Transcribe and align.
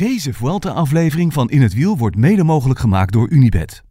Deze 0.00 0.32
Vuelta-aflevering 0.32 1.32
van 1.32 1.50
In 1.50 1.62
het 1.62 1.74
Wiel 1.74 1.96
wordt 1.96 2.16
mede 2.16 2.44
mogelijk 2.44 2.80
gemaakt 2.80 3.12
door 3.12 3.28
Unibed. 3.30 3.82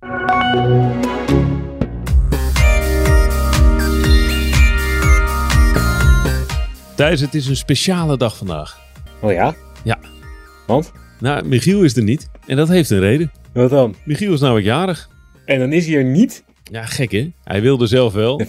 Thijs, 6.95 7.21
het 7.21 7.33
is 7.33 7.47
een 7.47 7.55
speciale 7.55 8.17
dag 8.17 8.37
vandaag. 8.37 8.79
Oh 9.21 9.31
ja? 9.31 9.55
Ja. 9.83 9.99
Want? 10.67 10.91
Nou, 11.19 11.47
Michiel 11.47 11.83
is 11.83 11.95
er 11.95 12.03
niet. 12.03 12.29
En 12.45 12.55
dat 12.55 12.67
heeft 12.67 12.89
een 12.89 12.99
reden. 12.99 13.31
Wat 13.53 13.69
dan? 13.69 13.95
Michiel 14.05 14.33
is 14.33 14.39
namelijk 14.39 14.65
jarig. 14.65 15.09
En 15.45 15.59
dan 15.59 15.73
is 15.73 15.85
hij 15.85 15.95
er 15.95 16.05
niet? 16.05 16.43
Ja, 16.71 16.85
gek 16.85 17.11
hè? 17.11 17.31
Hij 17.43 17.61
wilde 17.61 17.87
zelf 17.87 18.13
wel. 18.13 18.41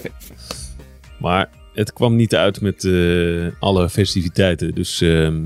Maar 1.18 1.48
het 1.74 1.92
kwam 1.92 2.16
niet 2.16 2.34
uit 2.34 2.60
met 2.60 2.84
eh, 2.84 3.46
alle 3.58 3.90
festiviteiten. 3.90 4.74
Dus 4.74 5.00
ehm, 5.00 5.42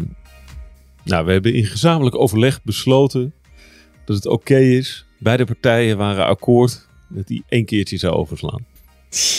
nou, 1.05 1.27
we 1.27 1.33
hebben 1.33 1.55
in 1.55 1.65
gezamenlijk 1.65 2.17
overleg 2.17 2.63
besloten 2.63 3.35
dat 4.05 4.17
het 4.17 4.27
oké 4.27 4.59
is. 4.59 5.07
Beide 5.19 5.45
partijen 5.45 5.97
waren 5.97 6.27
akkoord 6.27 6.89
dat 7.09 7.29
hij 7.29 7.43
één 7.49 7.65
keertje 7.65 7.97
zou 7.97 8.15
overslaan. 8.15 8.67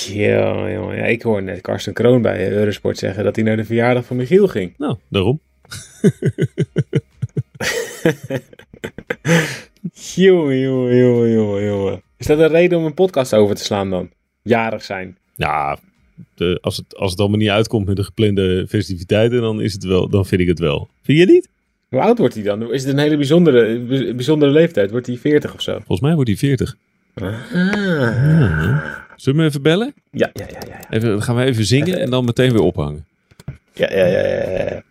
Ja, 0.08 0.72
jongen. 0.72 0.96
Ja, 0.96 1.04
ik 1.04 1.22
hoor 1.22 1.44
net 1.44 1.62
Karsten 1.62 1.94
Kroon 1.94 2.22
bij 2.22 2.52
Eurosport 2.52 2.98
zeggen 2.98 3.24
dat 3.24 3.36
hij 3.36 3.46
naar 3.46 3.58
de 3.58 3.66
verjaardag 3.66 4.06
van 4.06 4.18
Michiel 4.18 4.48
ging. 4.48 4.74
Nou, 4.78 4.98
daarom. 5.10 5.40
jongen, 10.16 10.60
jongen, 10.60 10.98
jongen, 10.98 11.32
jongen, 11.32 11.64
jongen. 11.64 12.02
Is 12.18 12.26
dat 12.26 12.40
een 12.40 12.48
reden 12.48 12.78
om 12.78 12.86
een 12.86 12.94
podcast 12.94 13.34
over 13.34 13.56
te 13.56 13.64
slaan 13.64 13.90
dan? 13.90 14.10
Jarig 14.42 14.84
zijn. 14.84 15.18
Ja, 15.36 15.80
de, 16.36 16.58
als, 16.62 16.78
het, 16.78 16.96
als 16.96 17.12
het 17.12 17.20
allemaal 17.20 17.38
niet 17.38 17.50
uitkomt 17.50 17.86
met 17.86 17.96
de 17.96 18.04
geplande 18.04 18.66
festiviteiten, 18.70 19.42
dan, 19.42 19.62
is 19.62 19.74
het 19.74 19.84
wel, 19.84 20.10
dan 20.10 20.26
vind 20.26 20.42
ik 20.42 20.48
het 20.48 20.60
wel. 20.60 20.90
Vind 21.02 21.20
je 21.20 21.26
niet? 21.26 21.50
Hoe 21.96 22.04
oud 22.04 22.18
wordt 22.18 22.34
hij 22.34 22.44
dan? 22.44 22.72
Is 22.74 22.84
het 22.84 22.94
een 22.94 23.00
hele 23.00 23.18
bijzondere, 23.18 23.80
bijzondere 24.14 24.52
leeftijd? 24.52 24.92
Wordt 24.92 25.08
hij 25.08 25.18
40 25.18 25.54
of 25.54 25.62
zo? 25.62 25.72
Volgens 25.72 26.00
mij 26.00 26.14
wordt 26.14 26.30
hij 26.30 26.38
40. 26.38 26.76
Ah. 27.14 27.34
Zullen 29.16 29.40
we 29.40 29.42
hem 29.42 29.42
even 29.42 29.62
bellen? 29.62 29.94
Ja, 30.12 30.30
ja, 30.34 30.46
ja, 30.50 30.60
ja. 30.68 30.90
Even, 30.90 31.10
dan 31.10 31.22
gaan 31.22 31.36
we 31.36 31.44
even 31.44 31.66
zingen 31.66 32.00
en 32.00 32.10
dan 32.10 32.26
meteen 32.26 32.52
weer 32.52 32.62
ophangen. 32.62 33.06
Ja, 33.74 33.90
ja, 33.92 34.06
ja, 34.06 34.28
ja, 34.28 34.64
ja. 34.64 34.84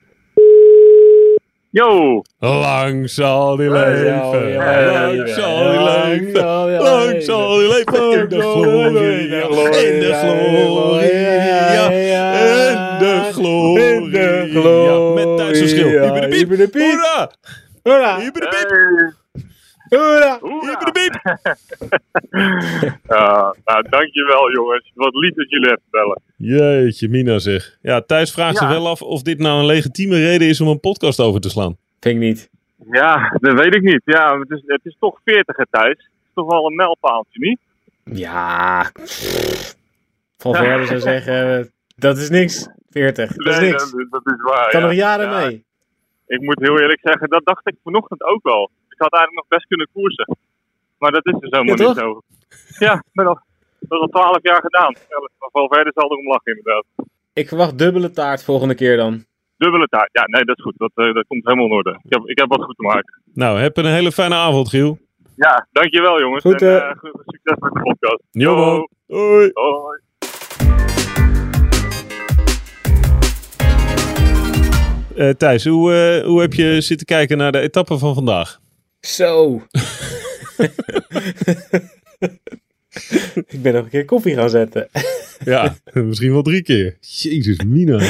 Yo! 1.74 2.22
Lang 2.38 3.10
zal 3.10 3.56
die 3.56 3.70
leven, 3.70 4.54
lang 4.54 5.28
zal 5.28 5.72
die 5.72 5.82
leven, 5.82 6.42
lang 6.78 7.22
zal 7.22 7.58
die 7.58 7.68
leven, 7.68 8.20
in 8.20 8.28
de 8.28 8.40
glorie, 8.40 9.18
in 9.18 9.30
de 9.30 9.42
glorie, 9.50 9.86
in 9.92 10.00
de 10.00 10.12
glorie, 10.14 11.10
In 11.10 11.30
de 11.90 11.96
ja, 12.06 13.32
glorie, 13.32 15.14
met 15.14 15.38
Duits 15.38 15.58
verschil. 15.58 15.88
de 15.90 16.26
piep, 16.28 16.74
hoera, 16.74 17.30
Hoera! 17.82 18.18
hyper 18.18 18.40
de 18.40 18.48
piep. 18.48 18.70
Hoera! 19.88 20.38
hyper 20.42 20.92
de 20.92 20.92
piep. 20.92 21.14
Ja, 23.08 23.54
nou, 23.64 23.88
dankjewel 23.88 24.52
jongens. 24.52 24.90
Wat 24.94 25.14
lief 25.14 25.34
dat 25.34 25.50
jullie 25.50 25.66
even 25.68 25.82
bellen. 25.90 26.22
Jeetje, 26.46 27.08
Mina 27.08 27.38
zeg. 27.38 27.78
Ja, 27.82 28.00
Thijs 28.00 28.32
vraagt 28.32 28.52
Ja. 28.54 28.58
zich 28.60 28.68
wel 28.68 28.88
af 28.88 29.02
of 29.02 29.22
dit 29.22 29.38
nou 29.38 29.58
een 29.60 29.66
legitieme 29.66 30.16
reden 30.16 30.48
is 30.48 30.60
om 30.60 30.68
een 30.68 30.80
podcast 30.80 31.20
over 31.20 31.40
te 31.40 31.48
slaan. 31.50 31.76
Ik 32.00 32.16
niet. 32.16 32.50
Ja, 32.90 33.36
dat 33.40 33.52
weet 33.60 33.74
ik 33.74 33.82
niet. 33.82 34.02
Ja, 34.04 34.38
het 34.38 34.50
is, 34.50 34.62
het 34.66 34.80
is 34.84 34.96
toch 34.98 35.20
40 35.24 35.56
hè, 35.56 35.64
Thijs. 35.70 35.88
Het 35.88 35.98
is 35.98 36.30
toch 36.34 36.50
wel 36.50 36.66
een 36.66 36.74
mijlpaaltje, 36.74 37.38
niet? 37.40 37.58
Ja. 38.18 38.90
Van 40.38 40.54
verder 40.54 40.86
zou 40.86 41.00
zeggen, 41.00 41.70
dat 41.96 42.16
is 42.18 42.30
niks. 42.30 42.68
40, 42.90 43.32
dat 43.34 43.46
is 43.54 43.60
Nee, 43.60 43.70
niks. 43.70 43.90
dat, 43.90 44.06
dat 44.10 44.26
is 44.26 44.42
waar. 44.42 44.70
Kan 44.70 44.80
ja. 44.80 44.86
nog 44.86 44.94
jaren 44.96 45.30
Ja, 45.30 45.38
mee. 45.46 45.64
Ik 46.26 46.40
moet 46.40 46.58
heel 46.60 46.80
eerlijk 46.80 47.00
zeggen, 47.02 47.28
dat 47.28 47.44
dacht 47.44 47.66
ik 47.68 47.74
vanochtend 47.82 48.22
ook 48.22 48.42
wel. 48.42 48.70
Ik 48.88 48.98
had 49.00 49.12
eigenlijk 49.12 49.34
nog 49.34 49.58
best 49.58 49.66
kunnen 49.66 49.88
koersen. 49.92 50.36
Maar 50.98 51.10
dat 51.12 51.26
is 51.26 51.32
dus 51.40 51.50
helemaal 51.50 51.76
Ja, 51.78 51.86
niet 51.86 51.96
zo. 51.96 52.22
Ja, 52.78 52.94
ik 52.94 53.02
ben 53.12 53.26
al, 53.26 53.40
dat 53.88 53.98
is 53.98 54.00
al 54.00 54.08
12 54.08 54.38
jaar 54.42 54.60
gedaan. 54.60 54.94
Van 55.52 55.68
verder 55.68 55.92
zal 55.94 56.10
er 56.10 56.16
om 56.16 56.26
lachen 56.28 56.56
inderdaad. 56.56 56.84
Ik 57.32 57.48
verwacht 57.48 57.78
dubbele 57.78 58.10
taart 58.10 58.44
volgende 58.44 58.74
keer 58.74 58.96
dan. 58.96 59.24
Dubbele 59.56 59.86
taart. 59.86 60.08
Ja, 60.12 60.24
nee, 60.26 60.44
dat 60.44 60.56
is 60.58 60.62
goed. 60.64 60.74
Dat, 60.76 60.90
eh, 60.94 61.14
dat 61.14 61.26
komt 61.26 61.44
helemaal 61.44 61.66
in 61.66 61.72
orde. 61.72 61.90
Ik 62.02 62.12
heb, 62.12 62.22
ik 62.28 62.38
heb 62.38 62.48
wat 62.48 62.62
goed 62.64 62.76
te 62.76 62.82
maken. 62.82 63.22
Nou, 63.34 63.58
heb 63.58 63.76
een 63.76 63.86
hele 63.86 64.12
fijne 64.12 64.34
avond, 64.34 64.68
Giel. 64.68 64.98
Ja, 65.36 65.66
dankjewel 65.72 66.20
jongens. 66.20 66.42
Goed, 66.42 66.62
en, 66.62 66.68
eh. 66.68 66.76
eh, 66.90 66.96
goed- 66.96 67.22
succes 67.26 67.56
met 67.58 67.72
de 67.72 67.80
podcast. 67.80 68.22
Hoi. 69.06 69.50
Hoi. 69.52 70.00
Eh, 75.16 75.30
Thijs, 75.30 75.64
hoe, 75.64 75.92
eh, 75.94 76.26
hoe 76.26 76.40
heb 76.40 76.52
je 76.52 76.80
zitten 76.80 77.06
kijken 77.06 77.38
naar 77.38 77.52
de 77.52 77.60
etappe 77.60 77.98
van 77.98 78.14
vandaag? 78.14 78.60
Zo. 79.00 79.60
ik 83.64 83.72
ben 83.72 83.82
nog 83.82 83.84
een 83.84 83.90
keer 83.98 84.04
koffie 84.04 84.34
gaan 84.34 84.50
zetten. 84.50 84.88
Ja, 85.44 85.76
misschien 85.92 86.32
wel 86.32 86.42
drie 86.42 86.62
keer. 86.62 86.96
Jezus, 87.00 87.56
Mina. 87.66 88.02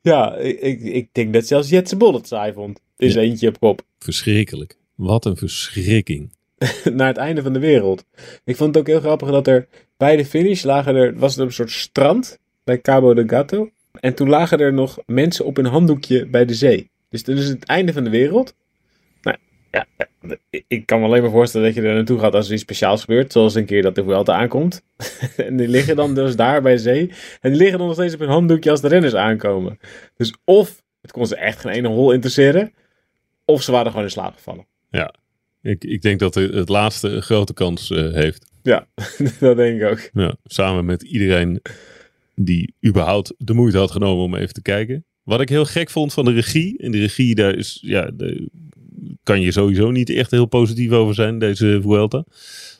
Ja, 0.00 0.36
ik, 0.36 0.60
ik, 0.60 0.82
ik 0.82 1.08
denk 1.12 1.32
dat 1.32 1.46
zelfs 1.46 1.68
Jetse 1.68 1.96
Bol 1.96 2.14
het 2.14 2.26
saai 2.26 2.52
vond. 2.52 2.80
Is 2.96 3.14
Ja. 3.14 3.20
eentje 3.20 3.48
op 3.48 3.60
kop. 3.60 3.82
Verschrikkelijk. 3.98 4.76
Wat 4.94 5.24
een 5.24 5.36
verschrikking. 5.36 6.30
Naar 6.92 7.06
het 7.06 7.16
einde 7.16 7.42
van 7.42 7.52
de 7.52 7.58
wereld. 7.58 8.04
Ik 8.44 8.56
vond 8.56 8.74
het 8.74 8.78
ook 8.78 8.86
heel 8.90 9.00
grappig 9.00 9.30
dat 9.30 9.46
er 9.46 9.66
bij 9.96 10.16
de 10.16 10.24
finish 10.24 10.62
lagen 10.62 10.94
er, 10.94 11.18
was 11.18 11.36
er 11.36 11.44
een 11.44 11.52
soort 11.52 11.70
strand 11.70 12.38
bij 12.64 12.80
Cabo 12.80 13.14
de 13.14 13.24
Gato. 13.26 13.70
En 14.00 14.14
toen 14.14 14.28
lagen 14.28 14.58
er 14.58 14.72
nog 14.72 14.98
mensen 15.06 15.44
op 15.44 15.58
een 15.58 15.66
handdoekje 15.66 16.26
bij 16.26 16.44
de 16.44 16.54
zee. 16.54 16.90
Dus 17.08 17.22
dat 17.24 17.36
is 17.38 17.48
het 17.48 17.64
einde 17.64 17.92
van 17.92 18.04
de 18.04 18.10
wereld. 18.10 18.54
Ja, 19.70 19.86
ik- 20.50 20.64
ik 20.68 20.86
kan 20.86 21.00
me 21.00 21.06
alleen 21.06 21.22
maar 21.22 21.30
voorstellen 21.30 21.66
dat 21.66 21.76
je 21.76 21.82
er 21.88 21.94
naartoe 21.94 22.18
gaat 22.18 22.34
als 22.34 22.46
er 22.46 22.52
iets 22.52 22.62
speciaals 22.62 23.00
gebeurt. 23.00 23.32
Zoals 23.32 23.54
een 23.54 23.66
keer 23.66 23.82
dat 23.82 23.94
de 23.94 24.04
Vuelta 24.04 24.34
aankomt. 24.34 24.82
en 25.36 25.56
die 25.56 25.68
liggen 25.68 25.96
dan 25.96 26.14
dus 26.14 26.36
daar 26.36 26.62
bij 26.62 26.76
zee. 26.76 27.10
En 27.40 27.50
die 27.50 27.58
liggen 27.60 27.78
dan 27.78 27.86
nog 27.86 27.96
steeds 27.96 28.14
op 28.14 28.20
een 28.20 28.28
handdoekje 28.28 28.70
als 28.70 28.80
de 28.80 28.88
renners 28.88 29.14
aankomen. 29.14 29.78
Dus 30.16 30.34
of 30.44 30.82
het 31.00 31.12
kon 31.12 31.26
ze 31.26 31.36
echt 31.36 31.60
geen 31.60 31.72
ene 31.72 31.88
hol 31.88 32.12
interesseren. 32.12 32.72
Of 33.44 33.62
ze 33.62 33.70
waren 33.72 33.90
gewoon 33.90 34.04
in 34.06 34.10
slaap 34.12 34.34
gevallen. 34.34 34.66
Ik, 35.62 35.84
ik 35.84 36.02
denk 36.02 36.18
dat 36.20 36.34
het 36.34 36.68
laatste 36.68 37.08
een 37.08 37.22
grote 37.22 37.52
kans 37.54 37.90
eh, 37.90 38.12
heeft. 38.12 38.50
Ja, 38.62 38.86
dat 39.40 39.56
denk 39.56 39.80
ik 39.80 39.88
ook. 39.88 40.10
Ja, 40.12 40.36
samen 40.44 40.84
met 40.84 41.02
iedereen 41.02 41.62
die 42.34 42.74
überhaupt 42.86 43.34
de 43.38 43.54
moeite 43.54 43.78
had 43.78 43.90
genomen 43.90 44.24
om 44.24 44.34
even 44.34 44.54
te 44.54 44.62
kijken. 44.62 45.04
Wat 45.22 45.40
ik 45.40 45.48
heel 45.48 45.64
gek 45.64 45.90
vond 45.90 46.12
van 46.12 46.24
de 46.24 46.32
regie. 46.32 46.78
En 46.78 46.90
de 46.90 46.98
regie, 46.98 47.34
daar 47.34 47.54
is, 47.54 47.78
ja, 47.82 48.10
de, 48.14 48.48
kan 49.28 49.40
je 49.40 49.52
sowieso 49.52 49.90
niet 49.90 50.10
echt 50.10 50.30
heel 50.30 50.46
positief 50.46 50.90
over 50.90 51.14
zijn, 51.14 51.38
deze 51.38 51.78
Vuelta. 51.82 52.24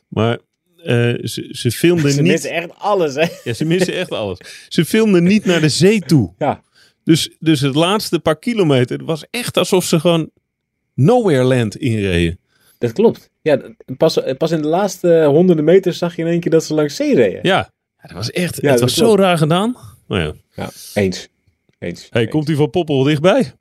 Maar 0.08 0.38
eh, 0.76 1.14
ze, 1.22 1.48
ze 1.50 1.70
filmden 1.70 2.12
Ze 2.18 2.22
niet... 2.22 2.32
missen 2.32 2.50
echt 2.50 2.68
alles, 2.78 3.14
hè? 3.14 3.26
Ja, 3.44 3.52
ze 3.52 3.64
missen 3.64 3.94
echt 3.94 4.10
alles. 4.10 4.38
Ze 4.68 4.84
filmden 4.84 5.22
niet 5.22 5.44
naar 5.44 5.60
de 5.60 5.68
zee 5.68 6.00
toe. 6.00 6.32
Ja. 6.38 6.62
Dus, 7.04 7.30
dus 7.38 7.60
het 7.60 7.74
laatste 7.74 8.18
paar 8.18 8.38
kilometer 8.38 9.04
was 9.04 9.24
echt 9.30 9.56
alsof 9.56 9.84
ze 9.84 10.00
gewoon 10.00 10.30
Nowhere 10.94 11.42
Land 11.42 11.76
inreden. 11.76 12.38
Dat 12.78 12.92
klopt. 12.92 13.30
Ja, 13.42 13.60
pas, 13.96 14.18
pas 14.38 14.50
in 14.50 14.62
de 14.62 14.68
laatste 14.68 15.24
honderden 15.24 15.64
meters 15.64 15.98
zag 15.98 16.16
je 16.16 16.22
in 16.22 16.28
één 16.28 16.40
keer 16.40 16.50
dat 16.50 16.64
ze 16.64 16.74
langs 16.74 16.96
zee 16.96 17.14
reden. 17.14 17.40
Ja, 17.42 17.70
dat 18.02 18.12
was 18.12 18.30
echt, 18.30 18.60
Ja, 18.60 18.70
het 18.70 18.80
was 18.80 18.94
zo 18.94 19.14
raar 19.14 19.38
gedaan. 19.38 19.76
Nou 20.08 20.22
ja. 20.22 20.32
Ja, 20.54 20.70
eens. 20.94 21.28
Eens. 21.78 22.06
Hey, 22.10 22.22
Eens. 22.22 22.30
komt 22.30 22.46
die 22.46 22.56
van 22.56 22.70
Poppel 22.70 23.02
dichtbij? 23.02 23.52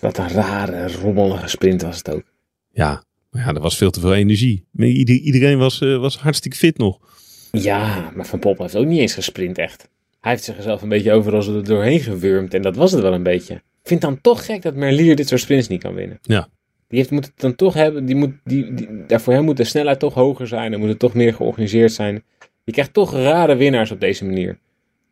Wat 0.00 0.18
een 0.18 0.28
rare, 0.28 0.92
rommelige 0.92 1.48
sprint 1.48 1.82
was 1.82 1.96
het 1.96 2.10
ook. 2.10 2.22
Ja, 2.70 3.04
maar 3.30 3.42
ja, 3.42 3.54
er 3.54 3.60
was 3.60 3.76
veel 3.76 3.90
te 3.90 4.00
veel 4.00 4.14
energie. 4.14 4.66
Iedereen 4.76 5.58
was, 5.58 5.80
eh, 5.80 5.96
was 5.96 6.18
hartstikke 6.18 6.56
fit 6.56 6.78
nog. 6.78 6.98
Ja, 7.52 8.10
maar 8.14 8.26
Van 8.26 8.38
Poppel 8.38 8.64
heeft 8.64 8.76
ook 8.76 8.86
niet 8.86 9.00
eens 9.00 9.14
gesprint 9.14 9.58
echt. 9.58 9.88
Hij 10.20 10.30
heeft 10.32 10.44
zichzelf 10.44 10.82
een 10.82 10.88
beetje 10.88 11.12
overal 11.12 11.54
er 11.54 11.64
doorheen 11.64 12.00
gewurmd 12.00 12.54
en 12.54 12.62
dat 12.62 12.76
was 12.76 12.92
het 12.92 13.02
wel 13.02 13.12
een 13.12 13.22
beetje. 13.22 13.54
Ik 13.54 13.88
vind 13.88 14.02
het 14.02 14.10
dan 14.10 14.20
toch 14.20 14.44
gek 14.44 14.62
dat 14.62 14.74
Merlier 14.74 15.16
dit 15.16 15.28
soort 15.28 15.40
sprints 15.40 15.68
niet 15.68 15.82
kan 15.82 15.94
winnen. 15.94 16.18
Ja. 16.22 16.48
Die 16.88 16.98
heeft, 16.98 17.10
moet 17.10 17.24
het 17.24 17.34
dan 17.36 17.54
toch 17.54 17.74
hebben, 17.74 18.04
die 18.04 18.14
moet, 18.14 18.32
die, 18.44 18.74
die, 18.74 18.88
daar 19.06 19.20
voor 19.20 19.32
hem 19.32 19.44
moet 19.44 19.56
de 19.56 19.64
snelheid 19.64 19.98
toch 19.98 20.14
hoger 20.14 20.46
zijn 20.46 20.72
en 20.72 20.78
moet 20.78 20.88
het 20.88 20.98
toch 20.98 21.14
meer 21.14 21.34
georganiseerd 21.34 21.92
zijn. 21.92 22.22
Je 22.64 22.72
krijgt 22.72 22.92
toch 22.92 23.12
rare 23.12 23.54
winnaars 23.54 23.90
op 23.90 24.00
deze 24.00 24.24
manier. 24.24 24.58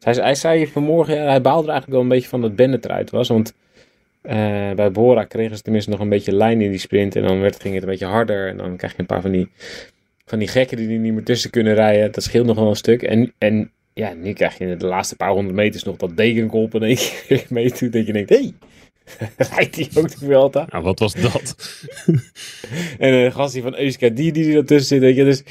Hij, 0.00 0.14
hij 0.14 0.34
zei 0.34 0.66
vanmorgen, 0.66 1.14
ja, 1.14 1.22
hij 1.22 1.40
baalde 1.40 1.66
er 1.66 1.72
eigenlijk 1.72 1.92
wel 1.92 2.00
een 2.00 2.16
beetje 2.16 2.28
van 2.28 2.40
dat 2.40 2.56
Bennett 2.56 2.84
eruit 2.84 3.10
was. 3.10 3.28
Want 3.28 3.54
eh, 4.28 4.74
bij 4.74 4.90
Bora 4.90 5.24
kregen 5.24 5.56
ze 5.56 5.62
tenminste 5.62 5.90
nog 5.90 6.00
een 6.00 6.08
beetje 6.08 6.32
lijn 6.32 6.60
in 6.60 6.70
die 6.70 6.78
sprint. 6.78 7.16
En 7.16 7.22
dan 7.22 7.40
werd, 7.40 7.60
ging 7.60 7.74
het 7.74 7.82
een 7.82 7.88
beetje 7.88 8.06
harder. 8.06 8.48
En 8.48 8.56
dan 8.56 8.76
krijg 8.76 8.92
je 8.92 9.00
een 9.00 9.06
paar 9.06 9.20
van 9.20 9.30
die, 9.30 9.48
van 10.26 10.38
die 10.38 10.48
gekken 10.48 10.76
die 10.76 10.88
er 10.88 10.98
niet 10.98 11.12
meer 11.12 11.24
tussen 11.24 11.50
kunnen 11.50 11.74
rijden. 11.74 12.12
Dat 12.12 12.22
scheelt 12.22 12.46
nog 12.46 12.56
wel 12.56 12.68
een 12.68 12.76
stuk. 12.76 13.02
En, 13.02 13.32
en 13.38 13.70
ja, 13.92 14.12
nu 14.12 14.32
krijg 14.32 14.58
je 14.58 14.64
in 14.64 14.78
de 14.78 14.86
laatste 14.86 15.16
paar 15.16 15.30
honderd 15.30 15.56
meters 15.56 15.82
nog 15.82 15.96
dat 15.96 16.16
dekenkolp 16.16 16.74
in 16.74 16.82
één 16.82 16.96
keer 16.96 17.46
meedoet. 17.58 17.92
Dat 17.92 18.06
je 18.06 18.12
denkt, 18.12 18.28
hé, 18.28 18.36
hey, 18.36 18.52
rijdt 19.54 19.76
hij 19.76 19.88
ook 19.94 20.10
de 20.10 20.18
Vuelta? 20.18 20.66
Nou, 20.70 20.84
wat 20.84 20.98
was 20.98 21.14
dat? 21.14 21.54
En 22.98 23.12
een 23.12 23.32
gast 23.32 23.52
die 23.52 23.62
van 23.62 23.78
Euska 23.78 24.08
die 24.08 24.32
die 24.32 24.56
er 24.56 24.64
tussen 24.64 24.86
zit. 24.86 25.00
Weet 25.00 25.16
je. 25.16 25.24
Dus 25.24 25.42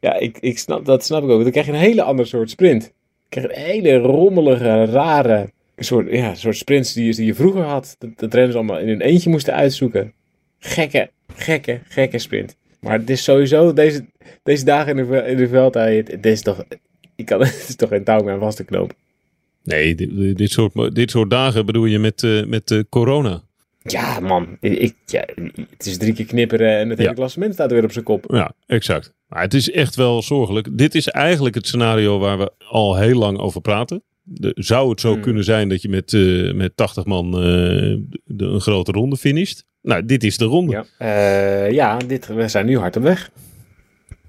ja, 0.00 0.14
ik, 0.14 0.38
ik 0.40 0.58
snap, 0.58 0.84
dat 0.84 1.04
snap 1.04 1.22
ik 1.22 1.30
ook. 1.30 1.42
Dan 1.42 1.50
krijg 1.50 1.66
je 1.66 1.72
een 1.72 1.78
hele 1.78 2.02
ander 2.02 2.26
soort 2.26 2.50
sprint. 2.50 2.82
Dan 2.82 2.90
krijg 3.28 3.46
je 3.46 3.56
een 3.56 3.64
hele 3.64 3.96
rommelige, 3.96 4.84
rare, 4.84 5.50
Een 5.76 5.84
soort, 5.84 6.10
ja, 6.10 6.30
een 6.30 6.36
soort 6.36 6.56
sprints 6.56 6.92
die, 6.92 7.04
je- 7.06 7.14
die 7.14 7.26
je 7.26 7.34
vroeger 7.34 7.62
had. 7.62 7.96
Dat, 7.98 8.10
dat 8.16 8.34
renners 8.34 8.54
allemaal 8.56 8.78
in 8.78 8.88
hun 8.88 9.00
eentje 9.00 9.30
moesten 9.30 9.54
uitzoeken. 9.54 10.12
Gekke, 10.58 11.10
gekke, 11.34 11.80
gekke 11.88 12.18
sprint. 12.18 12.56
Maar 12.80 12.98
het 12.98 13.10
is 13.10 13.24
sowieso 13.24 13.72
deze, 13.72 14.06
deze 14.42 14.64
dagen 14.64 14.98
in 14.98 15.06
de, 15.10 15.16
in 15.26 15.36
de. 15.36 16.04
Het 16.10 16.26
is 16.26 16.42
toch, 16.42 16.64
ik 17.16 17.24
kan, 17.26 17.40
het 17.44 17.66
is 17.68 17.76
toch 17.76 17.88
geen 17.88 18.04
touw 18.04 18.22
meer 18.22 18.32
aan 18.32 18.38
vast 18.40 18.56
te 18.56 18.64
knopen. 18.64 18.96
Nee, 19.62 19.94
dit, 19.94 20.36
dit, 20.38 20.50
soort, 20.50 20.94
dit 20.94 21.10
soort 21.10 21.30
dagen 21.30 21.66
bedoel 21.66 21.84
je 21.84 21.98
met, 21.98 22.22
eh, 22.22 22.44
met 22.44 22.70
eh, 22.70 22.80
corona. 22.88 23.42
Ja, 23.82 24.20
man. 24.20 24.56
Ik, 24.60 24.94
ja, 25.06 25.24
het 25.76 25.86
is 25.86 25.96
drie 25.98 26.12
keer 26.12 26.24
knipperen 26.26 26.76
en 26.78 26.88
het 26.88 26.98
hele 26.98 27.10
Ja. 27.10 27.16
klassement 27.16 27.54
staat 27.54 27.70
weer 27.70 27.84
op 27.84 27.92
zijn 27.92 28.04
kop. 28.04 28.24
Ja, 28.28 28.52
exact. 28.66 29.14
Maar 29.28 29.42
het 29.42 29.54
is 29.54 29.70
echt 29.70 29.94
wel 29.96 30.22
zorgelijk. 30.22 30.78
Dit 30.78 30.94
is 30.94 31.08
eigenlijk 31.08 31.54
het 31.54 31.66
scenario 31.66 32.18
waar 32.18 32.38
we 32.38 32.50
al 32.68 32.96
heel 32.96 33.18
lang 33.18 33.38
over 33.38 33.60
praten. 33.60 34.02
De, 34.28 34.52
zou 34.54 34.90
het 34.90 35.00
zo 35.00 35.12
Hmm. 35.12 35.22
kunnen 35.22 35.44
zijn 35.44 35.68
dat 35.68 35.82
je 35.82 35.88
met, 35.88 36.12
eh, 36.12 36.52
met 36.52 36.76
80 36.76 37.04
man 37.04 37.26
eh, 37.26 37.40
de, 38.24 38.44
een 38.44 38.60
grote 38.60 38.92
ronde 38.92 39.16
finisht? 39.16 39.64
Nou, 39.82 40.06
dit 40.06 40.24
is 40.24 40.36
de 40.36 40.44
ronde. 40.44 40.72
Ja, 40.72 40.84
Eh, 40.98 41.70
ja 41.72 41.96
dit, 41.96 42.26
we 42.26 42.48
zijn 42.48 42.66
nu 42.66 42.78
hard 42.78 42.96
op 42.96 43.02
weg. 43.02 43.30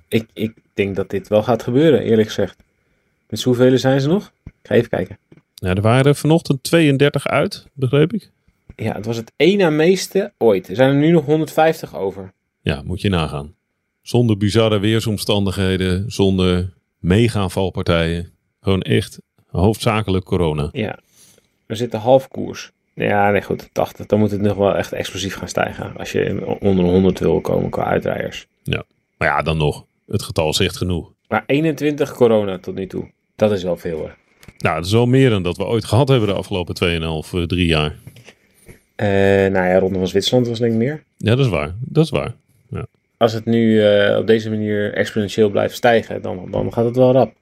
Ik, 0.07 0.25
ik 0.33 0.53
denk 0.73 0.95
dat 0.95 1.09
dit 1.09 1.27
wel 1.27 1.43
gaat 1.43 1.63
gebeuren, 1.63 2.01
eerlijk 2.01 2.27
gezegd. 2.27 2.63
Met 3.29 3.43
hoeveel 3.43 3.77
zijn 3.77 4.01
ze 4.01 4.07
nog? 4.07 4.31
Ik 4.45 4.51
ga 4.63 4.75
even 4.75 4.89
kijken. 4.89 5.17
Ja, 5.53 5.73
er 5.75 5.81
waren 5.81 6.15
vanochtend 6.15 6.63
32 6.63 7.27
uit, 7.27 7.65
begreep 7.73 8.13
ik. 8.13 8.31
Ja, 8.75 8.93
het 8.93 9.05
was 9.05 9.17
het 9.17 9.31
één 9.35 9.57
na 9.57 9.69
meeste 9.69 10.33
ooit. 10.37 10.69
Er 10.69 10.75
zijn 10.75 10.89
er 10.89 10.95
nu 10.99 11.11
nog 11.11 11.25
150 11.25 11.95
over. 11.95 12.33
Ja, 12.61 12.81
moet 12.85 13.01
je 13.01 13.09
nagaan. 13.09 13.55
Zonder 14.01 14.37
bizarre 14.37 14.79
weersomstandigheden, 14.79 16.11
zonder 16.11 16.73
mega 16.99 17.49
valpartijen. 17.49 18.29
Gewoon 18.61 18.81
echt 18.81 19.19
hoofdzakelijk 19.59 20.25
corona. 20.25 20.69
Ja, 20.71 20.99
er 21.65 21.75
zit 21.75 21.91
de 21.91 21.97
half 21.97 22.27
koers. 22.27 22.71
Ja, 22.93 23.31
nee 23.31 23.41
goed, 23.41 23.69
80. 23.71 24.05
Dan 24.05 24.19
moet 24.19 24.31
het 24.31 24.41
nog 24.41 24.57
wel 24.57 24.75
echt 24.75 24.91
explosief 24.93 25.35
gaan 25.35 25.47
stijgen. 25.47 25.97
Als 25.97 26.11
je 26.11 26.57
onder 26.59 26.85
de 26.85 26.91
100 26.91 27.19
wil 27.19 27.41
komen 27.41 27.69
qua 27.69 27.83
uitrijders. 27.83 28.47
Maar 29.17 29.27
ja, 29.27 29.41
dan 29.41 29.57
nog. 29.57 29.85
Het 30.07 30.21
getal 30.21 30.53
zegt 30.53 30.77
genoeg. 30.77 31.13
Maar 31.27 31.43
21 31.45 32.13
corona 32.13 32.59
tot 32.59 32.75
nu 32.75 32.87
toe. 32.87 33.11
Dat 33.35 33.51
is 33.51 33.63
wel 33.63 33.77
veel 33.77 33.97
hoor. 33.97 34.15
Nou, 34.57 34.75
dat 34.75 34.85
is 34.85 34.91
wel 34.91 35.05
meer 35.05 35.29
dan 35.29 35.43
dat 35.43 35.57
we 35.57 35.65
ooit 35.65 35.85
gehad 35.85 36.07
hebben 36.07 36.27
de 36.27 36.35
afgelopen 36.35 36.75
2,5, 36.75 37.33
eh, 37.33 37.43
3 37.43 37.65
jaar. 37.65 37.95
Eh 38.95 39.07
nou 39.51 39.67
ja, 39.67 39.79
Ronde 39.79 39.97
van 39.97 40.07
Zwitserland 40.07 40.47
was 40.47 40.59
denk 40.59 40.71
ik 40.71 40.77
meer. 40.77 41.03
Ja, 41.17 41.35
dat 41.35 41.45
is 41.45 41.51
waar. 41.51 41.75
Dat 41.79 42.03
is 42.03 42.09
waar. 42.09 42.35
als 43.17 43.33
het 43.33 43.45
nu 43.45 43.83
eh, 43.83 44.17
op 44.17 44.27
deze 44.27 44.49
manier 44.49 44.93
exponentieel 44.93 45.49
blijft 45.49 45.75
stijgen, 45.75 46.21
dan, 46.21 46.47
dan 46.51 46.73
gaat 46.73 46.85
het 46.85 46.95
wel 46.95 47.11
rap. 47.11 47.33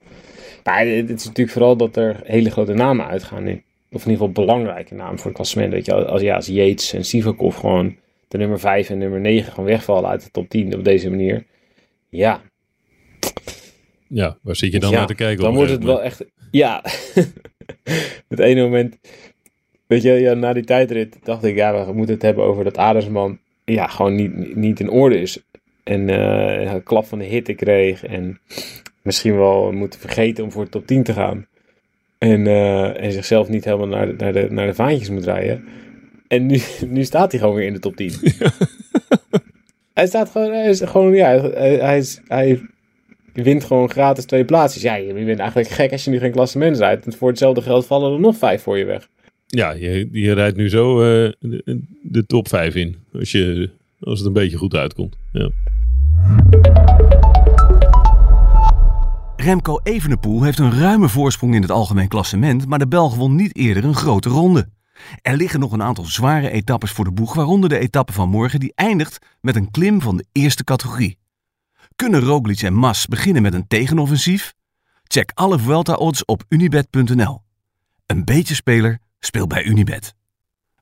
Maar 0.65 0.85
het 0.85 1.09
is 1.09 1.25
natuurlijk 1.25 1.49
vooral 1.49 1.77
dat 1.77 1.95
er 1.95 2.21
hele 2.23 2.49
grote 2.49 2.73
namen 2.73 3.07
uitgaan 3.07 3.43
nu. 3.43 3.63
Of 3.91 4.05
in 4.05 4.11
ieder 4.11 4.27
geval 4.27 4.45
belangrijke 4.45 4.93
namen 4.93 5.17
voor 5.17 5.25
het 5.25 5.35
klassement. 5.35 5.71
Weet 5.71 5.85
je, 5.85 5.93
als, 5.93 6.21
ja, 6.21 6.35
als 6.35 6.47
Yates 6.47 6.93
en 6.93 7.05
Sivakov 7.05 7.59
gewoon 7.59 7.95
de 8.27 8.37
nummer 8.37 8.59
5 8.59 8.89
en 8.89 8.97
nummer 8.97 9.19
9 9.19 9.51
gewoon 9.51 9.69
wegvallen 9.69 10.09
uit 10.09 10.23
de 10.23 10.31
top 10.31 10.49
10 10.49 10.75
op 10.75 10.83
deze 10.83 11.09
manier. 11.09 11.45
Ja, 12.09 12.41
Ja, 14.07 14.37
waar 14.41 14.55
zit 14.55 14.71
je 14.71 14.79
dan 14.79 14.91
ja, 14.91 14.97
naar 14.97 15.07
te 15.07 15.15
kijken? 15.15 15.43
dan 15.43 15.55
wordt 15.55 15.71
het 15.71 15.83
wel 15.83 16.01
echt... 16.01 16.25
Ja, 16.51 16.83
het 18.27 18.39
ene 18.39 18.61
moment... 18.61 18.97
Weet 19.87 20.01
je, 20.01 20.11
ja, 20.11 20.33
na 20.33 20.53
die 20.53 20.63
tijdrit 20.63 21.17
dacht 21.23 21.43
ik, 21.43 21.55
ja, 21.55 21.85
we 21.85 21.93
moeten 21.93 22.13
het 22.13 22.23
hebben 22.23 22.43
over 22.43 22.63
dat 22.63 22.77
Adersman 22.77 23.39
ja, 23.65 23.87
gewoon 23.87 24.15
niet, 24.15 24.55
niet 24.55 24.79
in 24.79 24.89
orde 24.89 25.21
is. 25.21 25.43
En 25.83 26.09
eh, 26.09 26.73
een 26.73 26.83
klap 26.83 27.05
van 27.05 27.19
de 27.19 27.25
hitte 27.25 27.53
kreeg. 27.53 28.03
En 28.03 28.39
misschien 29.05 29.37
wel 29.37 29.71
moeten 29.71 29.99
vergeten 29.99 30.43
om 30.43 30.51
voor 30.51 30.63
de 30.63 30.69
top 30.69 30.87
10 30.87 31.03
te 31.03 31.13
gaan. 31.13 31.47
En, 32.17 32.47
eh, 32.47 33.03
en 33.03 33.11
zichzelf 33.11 33.49
niet 33.49 33.65
helemaal 33.65 33.87
naar 33.87 34.07
de, 34.07 34.13
naar, 34.17 34.33
de, 34.33 34.47
naar 34.49 34.67
de 34.67 34.73
vaantjes 34.73 35.09
moet 35.09 35.25
rijden. 35.25 35.63
En 36.27 36.45
nu, 36.45 36.59
nu 36.87 37.03
staat 37.03 37.31
hij 37.31 37.39
gewoon 37.39 37.55
weer 37.55 37.67
in 37.67 37.73
de 37.73 37.79
top 37.79 37.95
10. 37.95 38.13
hij 39.93 40.07
staat 40.07 40.29
gewoon, 40.29 40.51
hij 40.51 40.69
is 40.69 40.81
gewoon, 40.81 41.13
ja, 41.13 41.27
hij, 41.27 41.75
hij, 41.75 41.97
is, 41.97 42.21
hij 42.27 42.61
wint 43.33 43.63
gewoon 43.63 43.89
gratis 43.89 44.25
twee 44.25 44.45
plaatsjes. 44.45 44.83
Ja, 44.83 44.95
je 44.95 45.13
bent 45.13 45.39
eigenlijk 45.39 45.69
gek 45.69 45.91
als 45.91 46.03
je 46.03 46.09
nu 46.09 46.19
geen 46.19 46.31
klassement 46.31 46.77
rijdt. 46.77 47.05
Want 47.05 47.17
voor 47.17 47.29
hetzelfde 47.29 47.61
geld 47.61 47.85
vallen 47.85 48.13
er 48.13 48.19
nog 48.19 48.37
vijf 48.37 48.61
voor 48.61 48.77
je 48.77 48.85
weg. 48.85 49.07
Ja, 49.47 49.71
je, 49.71 50.09
je 50.11 50.33
rijdt 50.33 50.57
nu 50.57 50.69
zo 50.69 51.01
eh, 51.01 51.31
de, 51.39 51.81
de 52.01 52.25
top 52.25 52.47
5 52.47 52.75
in. 52.75 52.95
Als, 53.13 53.31
je, 53.31 53.69
als 53.99 54.19
het 54.19 54.27
een 54.27 54.33
beetje 54.33 54.57
goed 54.57 54.75
uitkomt. 54.75 55.15
Ja. 55.31 55.51
Remco 59.45 59.79
Evenepoel 59.83 60.43
heeft 60.43 60.59
een 60.59 60.79
ruime 60.79 61.09
voorsprong 61.09 61.55
in 61.55 61.61
het 61.61 61.71
algemeen 61.71 62.07
klassement, 62.07 62.67
maar 62.67 62.79
de 62.79 62.87
Belg 62.87 63.15
won 63.15 63.35
niet 63.35 63.55
eerder 63.55 63.83
een 63.83 63.95
grote 63.95 64.29
ronde. 64.29 64.69
Er 65.21 65.37
liggen 65.37 65.59
nog 65.59 65.71
een 65.71 65.83
aantal 65.83 66.03
zware 66.03 66.49
etappes 66.49 66.91
voor 66.91 67.05
de 67.05 67.11
boeg, 67.11 67.33
waaronder 67.33 67.69
de 67.69 67.77
etappe 67.77 68.13
van 68.13 68.29
morgen 68.29 68.59
die 68.59 68.71
eindigt 68.75 69.25
met 69.41 69.55
een 69.55 69.71
klim 69.71 70.01
van 70.01 70.17
de 70.17 70.25
eerste 70.31 70.63
categorie. 70.63 71.17
Kunnen 71.95 72.21
Roglic 72.21 72.61
en 72.61 72.73
Mas 72.73 73.05
beginnen 73.05 73.41
met 73.41 73.53
een 73.53 73.67
tegenoffensief? 73.67 74.53
Check 75.03 75.31
alle 75.33 75.59
Vuelta-odds 75.59 76.25
op 76.25 76.43
unibet.nl. 76.49 77.41
Een 78.05 78.23
beetje 78.23 78.55
speler, 78.55 78.99
speel 79.19 79.47
bij 79.47 79.63
Unibet. 79.63 80.15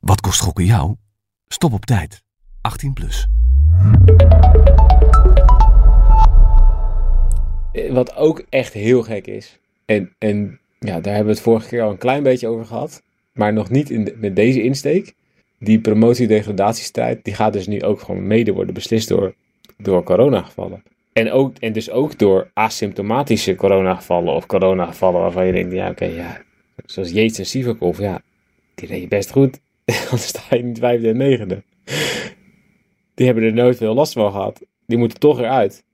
Wat 0.00 0.20
kost 0.20 0.40
gokken 0.40 0.64
jou? 0.64 0.94
Stop 1.46 1.72
op 1.72 1.84
tijd. 1.84 2.22
18 2.60 2.92
plus. 2.92 3.28
Wat 7.90 8.16
ook 8.16 8.44
echt 8.48 8.72
heel 8.72 9.02
gek 9.02 9.26
is. 9.26 9.58
En, 9.84 10.14
en 10.18 10.60
ja, 10.78 11.00
daar 11.00 11.14
hebben 11.14 11.32
we 11.32 11.38
het 11.38 11.48
vorige 11.48 11.68
keer 11.68 11.82
al 11.82 11.90
een 11.90 11.98
klein 11.98 12.22
beetje 12.22 12.48
over 12.48 12.64
gehad. 12.64 13.02
Maar 13.32 13.52
nog 13.52 13.70
niet 13.70 13.90
in 13.90 14.14
met 14.16 14.36
deze 14.36 14.62
insteek. 14.62 15.14
Die 15.58 15.80
promotie-degradatiestrijd, 15.80 17.24
die 17.24 17.34
gaat 17.34 17.52
dus 17.52 17.66
nu 17.66 17.82
ook 17.82 18.00
gewoon 18.00 18.26
mede 18.26 18.52
worden 18.52 18.74
beslist 18.74 19.08
door, 19.08 19.34
door 19.76 20.02
coronagevallen. 20.02 20.82
En, 21.12 21.30
ook, 21.32 21.56
en 21.58 21.72
dus 21.72 21.90
ook 21.90 22.18
door 22.18 22.50
asymptomatische 22.52 23.54
coronagevallen 23.54 24.34
of 24.34 24.46
coronagevallen 24.46 25.20
waarvan 25.20 25.46
je 25.46 25.52
denkt, 25.52 25.72
ja 25.72 25.90
oké, 25.90 26.04
ja, 26.04 26.42
zoals 26.84 27.10
Yates 27.10 27.38
en 27.38 27.46
Sivakov, 27.46 27.98
ja, 27.98 28.22
die 28.74 28.88
reed 28.88 29.00
je 29.00 29.08
best 29.08 29.30
goed. 29.30 29.60
Anders 30.10 30.26
sta 30.26 30.56
je 30.56 30.62
niet 30.62 30.78
vijfde 30.78 31.08
en 31.08 31.16
negende. 31.16 31.62
Die 33.14 33.26
hebben 33.26 33.44
er 33.44 33.52
nooit 33.52 33.76
veel 33.76 33.94
last 33.94 34.12
van 34.12 34.32
gehad. 34.32 34.60
Die 34.86 34.98
moeten 34.98 35.18
toch 35.18 35.38
eruit 35.38 35.84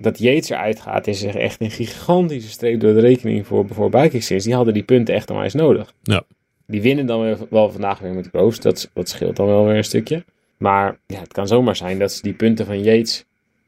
dat 0.00 0.18
Yates 0.18 0.48
eruit 0.48 0.80
gaat, 0.80 1.06
is 1.06 1.24
echt 1.24 1.60
een 1.60 1.70
gigantische 1.70 2.50
streep 2.50 2.80
door 2.80 2.94
de 2.94 3.00
rekening 3.00 3.46
voor, 3.46 3.66
voor 3.70 3.90
Bikexins. 3.90 4.44
Die 4.44 4.54
hadden 4.54 4.74
die 4.74 4.82
punten 4.82 5.14
echt 5.14 5.30
onwijs 5.30 5.54
nodig. 5.54 5.92
Ja. 6.02 6.22
Die 6.66 6.82
winnen 6.82 7.06
dan 7.06 7.20
weer, 7.20 7.38
wel 7.50 7.70
vandaag 7.70 7.98
weer 7.98 8.14
met 8.14 8.28
Groves. 8.28 8.60
Dat, 8.60 8.90
dat 8.94 9.08
scheelt 9.08 9.36
dan 9.36 9.46
wel 9.46 9.64
weer 9.64 9.76
een 9.76 9.84
stukje. 9.84 10.24
Maar 10.56 10.98
ja, 11.06 11.20
het 11.20 11.32
kan 11.32 11.48
zomaar 11.48 11.76
zijn 11.76 11.98
dat 11.98 12.12
ze 12.12 12.22
die 12.22 12.32
punten 12.32 12.66
van 12.66 12.82
Yates 12.82 13.24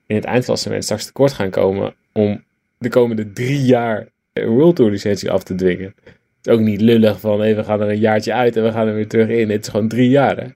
in 0.06 0.16
het 0.16 0.24
eindklassement 0.24 0.84
straks 0.84 1.06
tekort 1.06 1.32
gaan 1.32 1.50
komen 1.50 1.94
om 2.12 2.44
de 2.78 2.88
komende 2.88 3.32
drie 3.32 3.62
jaar 3.64 4.08
een 4.32 4.48
World 4.48 4.76
Tour 4.76 4.90
licentie 4.90 5.30
af 5.30 5.42
te 5.42 5.54
dwingen. 5.54 5.94
Het 6.04 6.46
is 6.46 6.52
ook 6.52 6.60
niet 6.60 6.80
lullig 6.80 7.20
van 7.20 7.40
hey, 7.40 7.56
we 7.56 7.64
gaan 7.64 7.80
er 7.80 7.88
een 7.88 7.98
jaartje 7.98 8.32
uit 8.32 8.56
en 8.56 8.62
we 8.62 8.72
gaan 8.72 8.86
er 8.86 8.94
weer 8.94 9.08
terug 9.08 9.28
in. 9.28 9.50
Het 9.50 9.62
is 9.62 9.68
gewoon 9.68 9.88
drie 9.88 10.08
jaar 10.08 10.36
hè. 10.36 10.46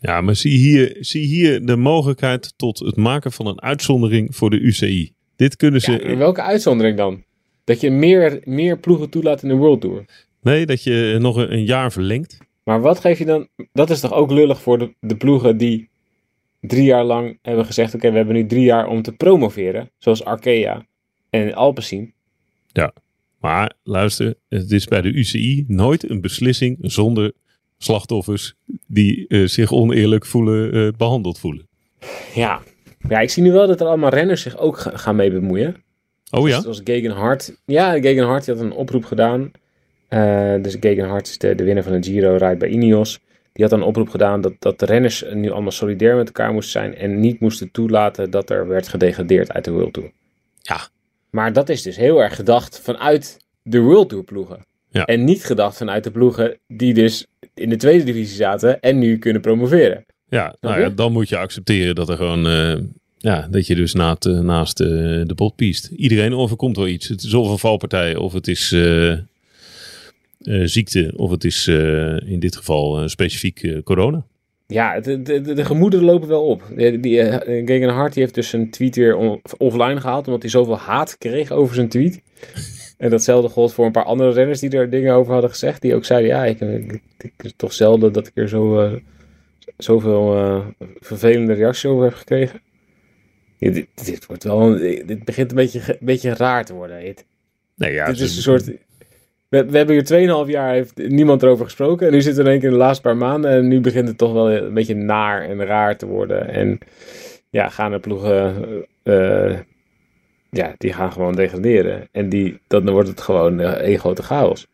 Ja, 0.00 0.20
maar 0.20 0.36
zie 0.36 0.58
hier, 0.58 0.96
zie 1.00 1.26
hier 1.26 1.66
de 1.66 1.76
mogelijkheid 1.76 2.52
tot 2.56 2.78
het 2.78 2.96
maken 2.96 3.32
van 3.32 3.46
een 3.46 3.62
uitzondering 3.62 4.36
voor 4.36 4.50
de 4.50 4.58
UCI. 4.60 5.12
Dit 5.40 5.56
kunnen 5.56 5.80
ze. 5.80 5.92
Ja, 5.92 6.16
welke 6.16 6.42
uitzondering 6.42 6.96
dan? 6.96 7.24
Dat 7.64 7.80
je 7.80 7.90
meer, 7.90 8.40
meer 8.44 8.78
ploegen 8.78 9.10
toelaat 9.10 9.42
in 9.42 9.48
de 9.48 9.54
World 9.54 9.80
Tour. 9.80 10.04
Nee, 10.42 10.66
dat 10.66 10.82
je 10.82 11.16
nog 11.20 11.36
een, 11.36 11.52
een 11.52 11.64
jaar 11.64 11.92
verlengt. 11.92 12.38
Maar 12.64 12.80
wat 12.80 13.00
geef 13.00 13.18
je 13.18 13.24
dan? 13.24 13.48
Dat 13.72 13.90
is 13.90 14.00
toch 14.00 14.12
ook 14.12 14.30
lullig 14.30 14.60
voor 14.60 14.78
de, 14.78 14.94
de 15.00 15.16
ploegen 15.16 15.56
die 15.56 15.88
drie 16.60 16.84
jaar 16.84 17.04
lang 17.04 17.38
hebben 17.42 17.64
gezegd: 17.64 17.94
Oké, 17.94 18.10
we 18.10 18.16
hebben 18.16 18.34
nu 18.34 18.46
drie 18.46 18.64
jaar 18.64 18.86
om 18.86 19.02
te 19.02 19.12
promoveren. 19.12 19.90
Zoals 19.98 20.24
Arkea 20.24 20.86
en 21.30 21.54
Alpecin. 21.54 22.14
Maar 23.40 23.74
luister, 23.82 24.34
het 24.48 24.70
is 24.70 24.84
bij 24.84 25.00
de 25.00 25.08
UCI 25.08 25.64
nooit 25.68 26.10
een 26.10 26.20
beslissing 26.20 26.76
zonder 26.80 27.32
slachtoffers 27.78 28.54
die 28.86 29.26
eh, 29.28 29.46
zich 29.46 29.72
oneerlijk 29.72 30.26
voelen, 30.26 30.72
eh, 30.72 30.96
behandeld 30.96 31.38
voelen. 31.38 31.68
Ja. 32.34 32.62
Ja, 33.08 33.20
ik 33.20 33.30
zie 33.30 33.42
nu 33.42 33.52
wel 33.52 33.66
dat 33.66 33.80
er 33.80 33.86
allemaal 33.86 34.10
renners 34.10 34.42
zich 34.42 34.58
ook 34.58 34.78
ga- 34.78 34.96
gaan 34.96 35.16
mee 35.16 35.30
bemoeien. 35.30 35.76
Oh 36.30 36.48
ja? 36.48 36.60
Zoals 36.60 36.80
Gegenhard. 36.84 37.56
Ja, 37.64 38.00
Gegenhard 38.00 38.44
die 38.44 38.54
had 38.54 38.62
een 38.64 38.72
oproep 38.72 39.04
gedaan. 39.04 39.50
Eh, 40.08 40.54
dus 40.62 40.76
Gegenhard 40.80 41.26
is 41.28 41.38
de, 41.38 41.54
de 41.54 41.64
winnaar 41.64 41.82
van 41.84 42.00
de 42.00 42.02
Giro, 42.10 42.36
rijdt 42.36 42.58
bij 42.58 42.68
Ineos. 42.68 43.20
Die 43.52 43.64
had 43.64 43.72
een 43.72 43.82
oproep 43.82 44.08
gedaan 44.08 44.40
dat, 44.40 44.52
dat 44.58 44.78
de 44.78 44.86
renners 44.86 45.24
nu 45.32 45.50
allemaal 45.50 45.70
solidair 45.70 46.16
met 46.16 46.26
elkaar 46.26 46.52
moesten 46.52 46.72
zijn. 46.82 46.94
En 46.94 47.20
niet 47.20 47.40
moesten 47.40 47.70
toelaten 47.70 48.30
dat 48.30 48.50
er 48.50 48.66
werd 48.68 48.88
gedegradeerd 48.88 49.52
uit 49.52 49.64
de 49.64 49.70
World 49.70 49.92
Tour. 49.92 50.10
Ja. 50.62 50.80
Maar 51.30 51.52
dat 51.52 51.68
is 51.68 51.82
dus 51.82 51.96
heel 51.96 52.22
erg 52.22 52.34
gedacht 52.34 52.80
vanuit 52.80 53.38
de 53.62 53.80
World 53.80 54.08
Tour 54.08 54.24
ploegen. 54.24 54.64
Ja. 54.88 55.04
En 55.04 55.24
niet 55.24 55.44
gedacht 55.44 55.76
vanuit 55.76 56.04
de 56.04 56.10
ploegen 56.10 56.58
die 56.66 56.94
dus 56.94 57.26
in 57.54 57.68
de 57.68 57.76
tweede 57.76 58.04
divisie 58.04 58.36
zaten 58.36 58.80
en 58.80 58.98
nu 58.98 59.18
kunnen 59.18 59.42
promoveren. 59.42 60.04
Ja, 60.30 60.54
nou 60.60 60.80
ja, 60.80 60.88
dan 60.88 61.12
moet 61.12 61.28
je 61.28 61.36
accepteren 61.36 61.94
dat 61.94 62.08
er 62.08 62.16
gewoon, 62.16 62.46
eh, 62.46 62.74
ja, 63.18 63.48
dat 63.50 63.66
je 63.66 63.74
dus 63.74 63.92
naast, 63.94 64.26
eh, 64.26 64.38
naast 64.38 64.80
eh, 64.80 64.86
de 65.26 65.32
bot 65.34 65.56
piest. 65.56 65.90
Iedereen 65.96 66.34
overkomt 66.34 66.76
wel 66.76 66.88
iets. 66.88 67.08
Het 67.08 67.22
is 67.22 67.34
of 67.34 67.50
een 67.50 67.58
valpartij 67.58 68.16
of 68.16 68.32
het 68.32 68.48
is, 68.48 68.68
ziekte 70.64 71.12
of 71.16 71.30
het 71.30 71.44
is 71.44 71.66
in 72.26 72.36
dit 72.38 72.56
geval 72.56 73.08
specifiek 73.08 73.80
corona. 73.84 74.24
Ja, 74.66 75.00
de, 75.00 75.22
de, 75.22 75.40
de, 75.40 75.52
de 75.54 75.64
gemoederen 75.64 76.04
lopen 76.06 76.28
wel 76.28 76.42
op. 76.46 76.62
Die, 76.76 77.00
die, 77.00 77.22
Gegen 77.66 77.88
Hart 77.88 78.12
die 78.12 78.22
heeft 78.22 78.34
dus 78.34 78.48
zijn 78.48 78.70
tweet 78.70 78.96
weer 78.96 79.16
on- 79.16 79.40
offline 79.58 80.00
gehaald, 80.00 80.26
omdat 80.26 80.42
hij 80.42 80.50
zoveel 80.50 80.76
haat 80.78 81.18
kreeg 81.18 81.50
over 81.50 81.74
zijn 81.74 81.88
tweet. 81.88 82.20
En 82.98 83.10
datzelfde 83.10 83.48
gold 83.48 83.72
voor 83.72 83.86
een 83.86 83.92
paar 83.92 84.04
andere 84.04 84.32
renners 84.32 84.60
die 84.60 84.70
er 84.70 84.90
dingen 84.90 85.14
over 85.14 85.32
hadden 85.32 85.50
gezegd. 85.50 85.82
Die 85.82 85.94
ook 85.94 86.04
zeiden, 86.04 86.28
ja, 86.30 86.44
ik, 86.44 86.60
ik, 86.60 86.92
ik- 87.18 87.32
het 87.36 87.46
is 87.46 87.52
toch 87.56 87.72
zelden 87.72 88.12
dat 88.12 88.26
ik 88.26 88.32
er 88.34 88.48
zo, 88.48 88.90
zoveel 89.84 90.36
eh, 90.36 90.66
vervelende 91.00 91.52
reacties 91.52 91.86
over 91.90 92.04
heb 92.04 92.14
gekregen. 92.14 92.60
Ja, 93.56 93.70
dit, 93.70 93.86
dit, 94.04 94.26
wordt 94.26 94.44
wel, 94.44 94.60
een- 94.62 95.06
dit 95.06 95.24
begint 95.24 95.50
een 95.50 95.56
beetje, 95.56 95.80
een 95.86 95.96
beetje 96.00 96.34
raar 96.34 96.64
te 96.64 96.74
worden. 96.74 97.00
Dit, 97.02 97.26
Nee, 97.76 97.92
ja, 97.92 98.06
dit 98.06 98.20
is 98.20 98.36
een 98.36 98.42
soort... 98.42 98.64
We, 99.48 99.64
we 99.66 99.76
hebben 99.76 99.94
hier 100.06 100.44
2,5 100.46 100.50
jaar 100.50 100.72
heeft 100.72 100.96
niemand 101.08 101.42
erover 101.42 101.64
gesproken. 101.64 102.06
En 102.06 102.12
nu 102.12 102.20
zitten 102.22 102.42
we 102.44 102.48
in 102.48 102.50
één 102.54 102.60
keer 102.60 102.70
in 102.70 102.74
de 102.78 102.82
laatste 102.84 103.02
paar 103.02 103.16
maanden. 103.16 103.50
En 103.50 103.68
nu 103.68 103.80
begint 103.80 104.08
het 104.08 104.18
toch 104.18 104.32
wel 104.32 104.50
een 104.52 104.74
beetje 104.74 104.94
naar 104.94 105.42
en 105.48 105.64
raar 105.64 105.96
te 105.96 106.06
worden. 106.06 106.48
En 106.48 106.78
ja, 107.50 107.68
gaan 107.68 107.90
de 107.90 107.98
ploegen... 107.98 108.54
eh, 109.02 109.58
ja, 110.50 110.74
die 110.78 110.92
gaan 110.92 111.12
gewoon 111.12 111.34
degraderen. 111.34 112.08
En 112.12 112.28
die, 112.28 112.60
dan 112.66 112.90
wordt 112.90 113.08
het 113.08 113.20
gewoon 113.20 113.60
eh, 113.60 113.70
één 113.72 113.98
grote 113.98 114.22
chaos. 114.22 114.66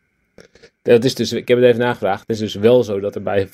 Dat 0.93 1.03
is 1.03 1.15
dus, 1.15 1.31
ik 1.33 1.47
heb 1.47 1.57
het 1.57 1.67
even 1.67 1.79
nagevraagd. 1.79 2.19
Het 2.19 2.29
is 2.29 2.39
dus 2.39 2.53
wel 2.53 2.83
zo 2.83 2.99
dat 2.99 3.15
er 3.15 3.21
bij 3.23 3.49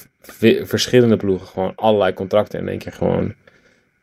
verschillende 0.64 1.18
ploegen 1.18 1.48
gewoon 1.48 1.76
allerlei 1.76 2.14
contracten 2.14 2.60
in 2.60 2.68
één 2.68 2.78
keer 2.78 2.92
gewoon 2.92 3.34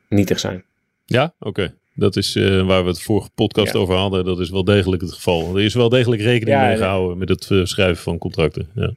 nietig 0.09 0.39
zijn. 0.39 0.65
Ja, 1.05 1.33
oké. 1.39 1.75
Dat 1.95 2.17
is 2.17 2.37
eh, 2.37 2.67
waar 2.67 2.83
we 2.83 2.89
het 2.89 3.03
vorige 3.03 3.31
podcast 3.35 3.73
Ja. 3.73 3.79
over 3.79 3.95
hadden. 3.95 4.25
Dat 4.25 4.41
is 4.41 4.51
wel 4.51 4.65
degelijk 4.65 5.03
het 5.03 5.13
geval. 5.13 5.57
Er 5.57 5.65
is 5.65 5.75
wel 5.75 5.89
degelijk 5.89 6.23
rekening 6.23 6.59
Ja, 6.59 6.67
mee 6.67 6.77
gehouden 6.77 7.19
met 7.19 7.29
het 7.29 7.51
eh, 7.51 7.65
schrijven 7.65 8.03
van 8.03 8.19
contracten. 8.19 8.69
Ja. 8.75 8.93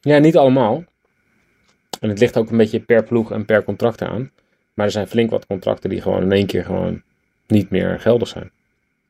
Ja, 0.00 0.18
niet 0.18 0.36
allemaal. 0.36 0.84
En 2.00 2.08
het 2.08 2.18
ligt 2.18 2.36
ook 2.36 2.50
een 2.50 2.56
beetje 2.56 2.80
per 2.80 3.04
ploeg 3.04 3.32
en 3.32 3.44
per 3.44 3.64
contract 3.64 4.02
aan. 4.02 4.30
Maar 4.74 4.86
er 4.86 4.92
zijn 4.92 5.06
flink 5.08 5.30
wat 5.30 5.46
contracten 5.46 5.90
die 5.90 6.00
gewoon 6.00 6.22
in 6.22 6.32
één 6.32 6.46
keer 6.46 6.64
gewoon 6.64 7.02
niet 7.46 7.70
meer 7.70 8.00
geldig 8.00 8.28
zijn. 8.28 8.50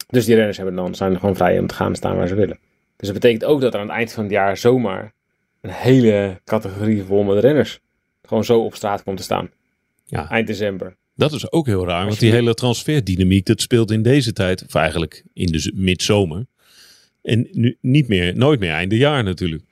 Dus 0.09 0.25
die 0.25 0.35
renners 0.35 0.57
hebben 0.57 0.75
dan, 0.77 0.95
zijn 0.95 1.19
gewoon 1.19 1.37
vrij 1.37 1.59
om 1.59 1.67
te 1.67 1.75
gaan 1.75 1.95
staan 1.95 2.17
waar 2.17 2.29
ze 2.29 2.35
willen. 2.35 2.59
Dus 3.01 3.09
dat 3.09 3.21
betekent 3.21 3.45
ook 3.45 3.61
dat 3.61 3.75
er 3.75 3.81
aan 3.81 3.87
het 3.87 3.97
eind 3.97 4.13
van 4.13 4.23
het 4.23 4.33
jaar 4.33 4.57
zomaar 4.57 5.13
een 5.61 5.71
hele 5.71 6.41
categorie 6.45 7.03
vol 7.03 7.23
met 7.23 7.39
renners 7.45 7.81
gewoon 8.23 8.45
zo 8.45 8.61
op 8.61 8.75
straat 8.75 9.03
komt 9.03 9.17
te 9.17 9.23
staan. 9.23 9.51
Ja. 10.05 10.31
Eind 10.31 10.47
december. 10.47 10.97
Dat 11.15 11.33
is 11.33 11.53
ook 11.53 11.67
heel 11.67 11.87
raar, 11.87 12.05
want 12.07 12.19
die 12.19 12.33
hele 12.33 12.55
transferdynamiek, 12.55 13.47
dat 13.47 13.61
speelt 13.61 13.91
in 13.91 14.03
deze 14.03 14.33
tijd, 14.33 14.65
of 14.67 14.75
eigenlijk 14.75 15.25
in 15.33 15.47
de 15.47 15.73
midzomer. 15.75 16.47
En 17.23 17.49
nu 17.53 17.77
niet 17.81 18.09
meer, 18.09 18.37
nooit 18.37 18.61
meer 18.61 18.71
einde 18.73 18.97
jaar 18.97 19.25
natuurlijk. 19.25 19.63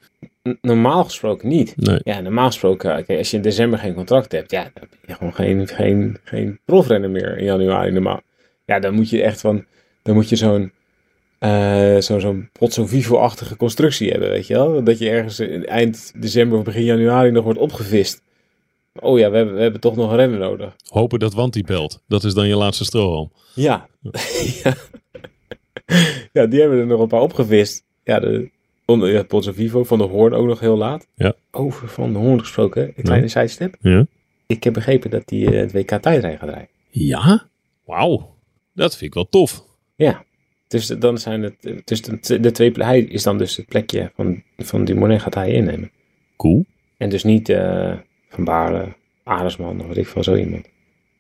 N- 0.49 0.59
normaal 0.61 1.05
gesproken 1.05 1.49
niet. 1.49 1.77
Nee. 1.77 2.01
Ja, 2.03 2.21
normaal 2.21 2.47
gesproken, 2.47 3.07
eh, 3.07 3.19
als 3.19 3.31
je 3.31 3.37
in 3.37 3.43
december 3.43 3.79
geen 3.79 3.95
contract 3.95 4.33
hebt, 4.33 4.51
ja, 4.51 4.63
dan 4.63 4.89
ben 4.91 4.99
je 5.07 5.15
gewoon 5.15 5.35
geen, 5.35 5.69
geen, 5.69 6.19
geen 6.25 6.61
profrenner 6.65 7.11
meer 7.11 7.39
in 7.39 7.45
januari 7.45 7.91
normaal. 7.91 8.21
Ja, 8.65 8.79
dan 8.79 8.95
moet 8.95 9.11
je 9.11 9.23
echt 9.23 9.41
van, 9.41 9.65
dan 10.03 10.15
moet 10.15 10.29
je 10.29 10.37
zo'n 10.37 10.73
eh 11.39 11.97
zo, 11.97 12.19
zo'n 12.19 12.49
Pozzo 12.53 12.87
Vivo-achtige 12.87 13.57
constructie 13.57 14.11
hebben, 14.11 14.29
weet 14.29 14.47
je 14.47 14.55
wel? 14.55 14.85
Dat 14.85 14.99
je 14.99 15.11
ergens 15.11 15.41
in 15.41 15.67
eind 15.67 16.13
december 16.17 16.59
of 16.59 16.65
begin 16.65 16.85
januari 16.85 17.31
nog 17.31 17.45
wordt 17.45 17.59
opgevist. 17.59 18.23
Oh 19.01 19.19
ja, 19.19 19.31
we 19.31 19.37
hebben, 19.37 19.55
we 19.55 19.61
hebben 19.61 19.81
toch 19.81 19.97
nog 19.97 20.11
een 20.11 20.17
renner 20.17 20.39
nodig. 20.39 20.77
Hopen 20.89 21.19
dat 21.19 21.35
Wanty 21.35 21.63
belt. 21.63 22.03
Dat 22.09 22.25
is 22.25 22.35
dan 22.35 22.49
je 22.49 22.57
laatste 22.57 22.85
strohalm. 22.85 23.33
Ja. 23.55 23.89
ja. 24.65 24.75
ja, 26.33 26.47
die 26.47 26.61
hebben 26.61 26.79
er 26.79 26.87
nog 26.87 27.01
een 27.01 27.09
paar 27.09 27.21
opgevist. 27.21 27.85
Ja, 28.05 28.21
de 28.21 28.51
onder, 28.85 29.13
ja, 29.13 29.23
Pozzo 29.23 29.53
Vivo 29.53 29.85
van 29.85 29.99
de 29.99 30.05
Hoorn 30.05 30.35
ook 30.35 30.47
nog 30.47 30.61
heel 30.61 30.77
laat. 30.77 31.07
Ja. 31.15 31.35
Over 31.51 31.89
Van 31.89 32.13
de 32.13 32.19
Hoorn 32.19 32.41
gesproken, 32.41 32.93
een 32.97 33.05
kleine 33.05 33.29
sidestep. 33.29 33.77
Ja. 33.81 34.07
Ik 34.47 34.65
heb 34.65 34.73
begrepen 34.73 35.11
dat 35.11 35.23
hij 35.27 35.39
het 35.39 35.73
WK 35.73 35.89
tijdrijden 35.89 36.39
gaat 36.39 36.49
rijden. 36.49 36.69
Ja? 36.91 37.49
Wauw. 37.85 38.35
Dat 38.75 38.91
vind 38.91 39.03
ik 39.03 39.15
wel 39.15 39.29
tof. 39.29 39.65
Ja. 39.97 40.25
Dus 40.69 40.87
dan 40.87 41.19
zijn 41.19 41.43
het, 41.43 41.55
dus 41.85 42.03
de, 42.03 42.41
de 42.41 42.51
twee, 42.51 42.73
hij 42.75 43.01
is 43.01 43.23
dan 43.23 43.39
dus 43.39 43.57
het 43.57 43.67
plekje 43.67 44.11
van, 44.15 44.43
van 44.57 44.85
Dumoulin 44.85 45.21
gaat 45.21 45.35
hij 45.35 45.53
innemen. 45.53 45.91
Cool. 46.37 46.65
En 46.97 47.09
dus 47.09 47.25
niet 47.25 47.49
eh, 47.49 47.95
Van 48.29 48.45
Baarle, 48.45 48.97
Aresman 49.23 49.81
of 49.81 49.87
weet 49.87 49.97
ik 49.97 50.07
veel, 50.07 50.23
zo 50.23 50.35
iemand. 50.35 50.69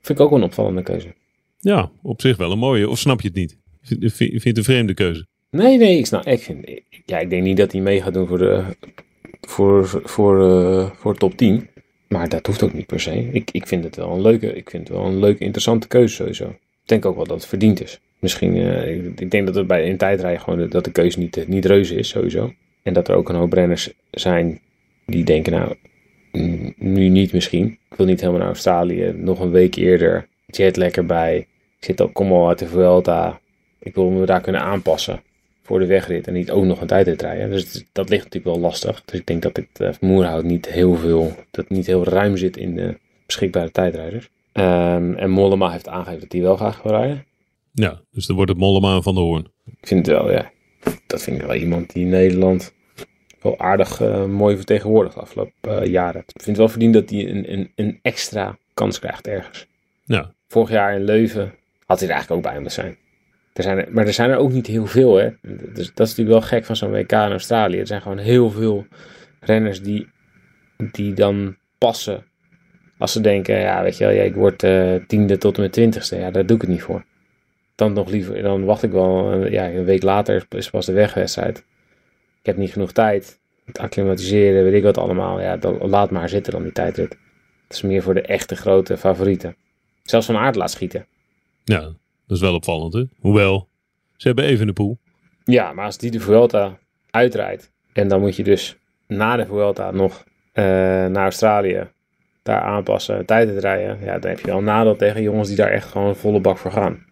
Vind 0.00 0.18
ik 0.18 0.24
ook 0.24 0.32
een 0.32 0.42
opvallende 0.42 0.82
keuze. 0.82 1.14
Ja, 1.58 1.90
op 2.02 2.20
zich 2.20 2.36
wel 2.36 2.52
een 2.52 2.58
mooie. 2.58 2.88
Of 2.88 2.98
snap 2.98 3.20
je 3.20 3.28
het 3.28 3.36
niet? 3.36 3.58
Vind, 3.80 4.18
je 4.18 4.48
het 4.48 4.56
een 4.56 4.64
vreemde 4.64 4.94
keuze? 4.94 5.26
Nee, 5.50 5.78
nee, 5.78 5.98
ik 5.98 6.06
snap. 6.06 6.26
Ik, 6.26 6.40
vind, 6.40 6.82
ja, 7.04 7.18
ik 7.18 7.30
denk 7.30 7.42
niet 7.42 7.56
dat 7.56 7.72
hij 7.72 7.80
mee 7.80 8.02
gaat 8.02 8.14
doen 8.14 8.26
voor 8.26 8.38
de 8.38 8.64
voor, 9.40 10.00
voor, 10.04 10.50
eh, 10.50 10.90
voor 10.90 11.16
top 11.16 11.36
10. 11.36 11.68
Maar 12.08 12.28
dat 12.28 12.46
hoeft 12.46 12.62
ook 12.62 12.72
niet 12.72 12.86
per 12.86 13.00
se. 13.00 13.30
Ik, 13.32 13.50
ik 13.50 13.66
vind 13.66 13.84
het 13.84 13.96
wel 13.96 14.10
een 14.10 14.20
leuke, 14.20 14.54
ik 14.54 14.70
vind 14.70 14.88
het 14.88 14.96
wel 14.96 15.06
een 15.06 15.18
leuke, 15.18 15.44
interessante 15.44 15.88
keuze 15.88 16.14
sowieso. 16.14 16.48
Ik 16.48 16.88
denk 16.94 17.04
ook 17.04 17.16
wel 17.16 17.26
dat 17.26 17.36
het 17.36 17.46
verdiend 17.46 17.82
is. 17.82 18.00
Misschien, 18.18 18.56
eh, 18.56 18.96
ik, 18.96 19.20
ik 19.20 19.30
denk 19.30 19.46
dat 19.46 19.54
het 19.54 19.66
bij 19.66 19.84
in 19.84 19.96
tijdrijden 19.96 20.40
gewoon 20.40 20.58
de- 20.58 20.68
dat 20.68 20.84
de 20.84 20.92
keuze 20.92 21.18
niet, 21.18 21.48
niet 21.48 21.64
reuze 21.64 21.94
is 21.94 22.08
sowieso. 22.08 22.52
En 22.82 22.92
dat 22.92 23.08
er 23.08 23.14
ook 23.14 23.28
een 23.28 23.34
hoop 23.34 23.52
renners 23.52 23.92
zijn 24.10 24.60
die 25.06 25.24
denken, 25.24 25.52
nou, 25.52 25.74
nu 26.76 27.08
niet 27.08 27.32
misschien. 27.32 27.66
Ik 27.90 27.96
wil 27.96 28.06
niet 28.06 28.20
helemaal 28.20 28.40
naar 28.40 28.48
Australië. 28.50 29.12
Nog 29.16 29.40
een 29.40 29.50
week 29.50 29.74
eerder. 29.74 30.28
Jetlag 30.46 30.90
erbij. 30.90 31.36
Ik 31.78 31.84
zit 31.84 32.00
al, 32.00 32.08
kom 32.08 32.32
al 32.32 32.48
uit 32.48 32.58
de 32.58 32.66
Vuelta. 32.66 33.40
Ik 33.78 33.94
wil 33.94 34.10
me 34.10 34.26
daar 34.26 34.40
kunnen 34.40 34.60
aanpassen 34.60 35.20
voor 35.62 35.78
de 35.78 35.86
wegrit 35.86 36.26
en 36.26 36.32
niet 36.32 36.50
ook 36.50 36.64
nog 36.64 36.80
een 36.80 36.86
tijdrit 36.86 37.22
rijden. 37.22 37.50
Dus 37.50 37.84
dat 37.92 38.08
ligt 38.08 38.24
natuurlijk 38.24 38.54
wel 38.54 38.64
lastig. 38.64 39.02
Dus 39.04 39.20
ik 39.20 39.26
denk 39.26 39.42
dat 39.42 39.54
dit 39.54 39.68
uh, 39.80 39.88
Moerhout 40.00 40.44
niet 40.44 40.68
heel 40.68 40.94
veel, 40.94 41.32
dat 41.50 41.68
niet 41.68 41.86
heel 41.86 42.04
ruim 42.04 42.36
zit 42.36 42.56
in 42.56 42.74
de 42.74 42.96
beschikbare 43.26 43.70
tijdrijders. 43.70 44.28
Ehm, 44.52 45.12
en 45.14 45.30
Mollema 45.30 45.70
heeft 45.70 45.88
aangegeven 45.88 46.20
dat 46.20 46.32
hij 46.32 46.40
wel 46.40 46.56
graag 46.56 46.82
wil 46.82 46.92
rijden. 46.92 47.24
Ja, 47.78 48.00
dus 48.10 48.26
dan 48.26 48.36
wordt 48.36 48.50
het 48.50 48.60
Mollema 48.60 49.00
van 49.00 49.14
de 49.14 49.20
Hoorn. 49.20 49.46
Ik 49.64 49.86
vind 49.86 50.06
het 50.06 50.16
wel, 50.16 50.30
ja. 50.30 50.50
Dat 51.06 51.22
vind 51.22 51.40
ik 51.40 51.46
wel 51.46 51.54
iemand 51.54 51.92
die 51.92 52.04
Nederland 52.04 52.74
wel 53.40 53.58
aardig 53.58 54.00
eh, 54.00 54.24
mooi 54.24 54.56
vertegenwoordigt 54.56 55.14
de 55.14 55.20
afgelopen 55.20 55.82
eh, 55.82 55.90
jaren. 55.90 56.20
Ik 56.20 56.42
vind 56.42 56.46
het 56.46 56.56
wel 56.56 56.68
verdiend 56.68 56.94
dat 56.94 57.10
hij 57.10 57.28
een, 57.28 57.52
een, 57.52 57.72
een 57.74 57.98
extra 58.02 58.58
kans 58.74 58.98
krijgt 58.98 59.26
ergens. 59.26 59.66
Ja, 60.04 60.34
Vorig 60.48 60.70
jaar 60.70 60.94
in 60.94 61.04
Leuven 61.04 61.54
had 61.86 61.98
hij 61.98 62.08
er 62.08 62.14
eigenlijk 62.14 62.30
ook 62.30 62.52
bij 62.52 62.60
moeten 62.60 62.82
zijn. 62.82 62.96
Er 63.52 63.62
zijn 63.62 63.78
er, 63.78 63.92
maar 63.92 64.06
er 64.06 64.12
zijn 64.12 64.30
er 64.30 64.36
ook 64.36 64.52
niet 64.52 64.66
heel 64.66 64.86
veel, 64.86 65.16
hè. 65.16 65.30
Dus 65.74 65.92
dat 65.94 66.06
is 66.06 66.16
natuurlijk 66.16 66.28
wel 66.28 66.40
gek 66.40 66.64
van 66.64 66.76
zo'n 66.76 66.90
WK 66.90 67.12
in 67.12 67.18
Australië. 67.18 67.78
Er 67.78 67.86
zijn 67.86 68.02
gewoon 68.02 68.18
heel 68.18 68.50
veel 68.50 68.86
renners 69.40 69.82
die, 69.82 70.08
die 70.92 71.14
dan 71.14 71.56
passen. 71.78 72.24
Als 72.98 73.12
ze 73.12 73.20
denken, 73.20 73.58
ja, 73.58 73.82
weet 73.82 73.98
je 73.98 74.04
wel, 74.04 74.14
ja, 74.14 74.22
ik 74.22 74.34
word 74.34 74.62
eh, 74.62 74.94
tiende 75.06 75.38
tot 75.38 75.56
en 75.56 75.62
met 75.62 75.72
twintigste. 75.72 76.16
Ja, 76.16 76.30
daar 76.30 76.46
doe 76.46 76.56
ik 76.56 76.62
het 76.62 76.70
niet 76.70 76.82
voor. 76.82 77.04
Dan 77.78 77.92
nog 77.92 78.10
liever, 78.10 78.42
dan 78.42 78.64
wacht 78.64 78.82
ik 78.82 78.90
wel, 78.90 79.32
eh, 79.32 79.52
ja, 79.52 79.70
een 79.70 79.84
week 79.84 80.02
later 80.02 80.46
is 80.48 80.70
pas 80.70 80.86
de 80.86 80.92
wegwedstrijd. 80.92 81.58
Ik 82.40 82.46
heb 82.46 82.56
niet 82.56 82.72
genoeg 82.72 82.92
tijd. 82.92 83.40
Het 83.64 83.78
acclimatiseren, 83.78 84.64
weet 84.64 84.74
ik 84.74 84.82
wat 84.82 84.98
allemaal. 84.98 85.40
Ja, 85.40 85.56
dan 85.56 85.88
laat 85.88 86.10
maar 86.10 86.28
zitten 86.28 86.52
dan 86.52 86.62
die 86.62 86.72
tijdrit. 86.72 87.18
Het 87.62 87.72
is 87.72 87.82
meer 87.82 88.02
voor 88.02 88.14
de 88.14 88.20
echte 88.22 88.56
grote 88.56 88.96
favorieten. 88.96 89.56
Zelfs 90.02 90.26
van 90.26 90.36
aard 90.36 90.54
laat 90.54 90.70
schieten. 90.70 91.06
ja, 91.64 91.80
dat 92.26 92.36
is 92.36 92.40
wel 92.40 92.54
opvallend 92.54 92.92
hè. 92.92 93.04
Hoewel, 93.20 93.68
ze 94.16 94.26
hebben 94.26 94.44
even 94.44 94.66
de 94.66 94.72
poel. 94.72 94.98
Ja, 95.44 95.72
maar 95.72 95.84
als 95.84 95.98
die 95.98 96.10
de 96.10 96.20
Vuelta 96.20 96.78
uitrijdt. 97.10 97.72
En 97.92 98.08
dan 98.08 98.20
moet 98.20 98.36
je 98.36 98.44
dus 98.44 98.76
na 99.06 99.36
de 99.36 99.46
Vuelta 99.46 99.90
nog 99.90 100.24
eh, 100.52 100.64
naar 101.06 101.22
Australië. 101.22 101.88
Daar 102.42 102.60
aanpassen, 102.60 103.26
tijden 103.26 103.54
te 103.54 103.60
rijden. 103.60 103.98
Ja, 104.04 104.18
dan 104.18 104.30
heb 104.30 104.40
je 104.40 104.46
wel 104.46 104.58
een 104.58 104.64
nadeel 104.64 104.96
tegen 104.96 105.22
jongens 105.22 105.48
die 105.48 105.56
daar 105.56 105.70
echt 105.70 105.88
gewoon 105.88 106.16
volle 106.16 106.40
bak 106.40 106.58
voor 106.58 106.72
gaan. 106.72 107.06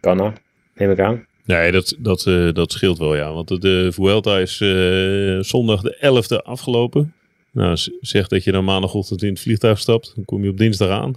Ja. 0.00 0.08
Kan 0.08 0.16
nou, 0.16 0.32
neem 0.74 0.90
ik 0.90 1.00
aan. 1.00 1.26
Nee, 1.44 1.72
dat, 1.72 1.96
dat, 1.98 2.26
eh, 2.26 2.52
dat 2.52 2.72
scheelt 2.72 2.98
wel, 2.98 3.16
ja. 3.16 3.32
Want 3.32 3.62
de, 3.62 3.92
Vuelta 3.92 4.38
is 4.38 4.60
eh, 4.60 5.38
zondag 5.40 5.80
de 5.80 5.96
11e 6.00 6.42
afgelopen. 6.44 7.12
Nou, 7.52 7.76
zeg 8.00 8.28
dat 8.28 8.44
je 8.44 8.52
dan 8.52 8.64
maandagochtend 8.64 9.22
in 9.22 9.28
het 9.28 9.40
vliegtuig 9.40 9.78
stapt. 9.78 10.12
Dan 10.14 10.24
kom 10.24 10.42
je 10.42 10.50
op 10.50 10.58
dinsdag 10.58 10.88
aan. 10.88 11.16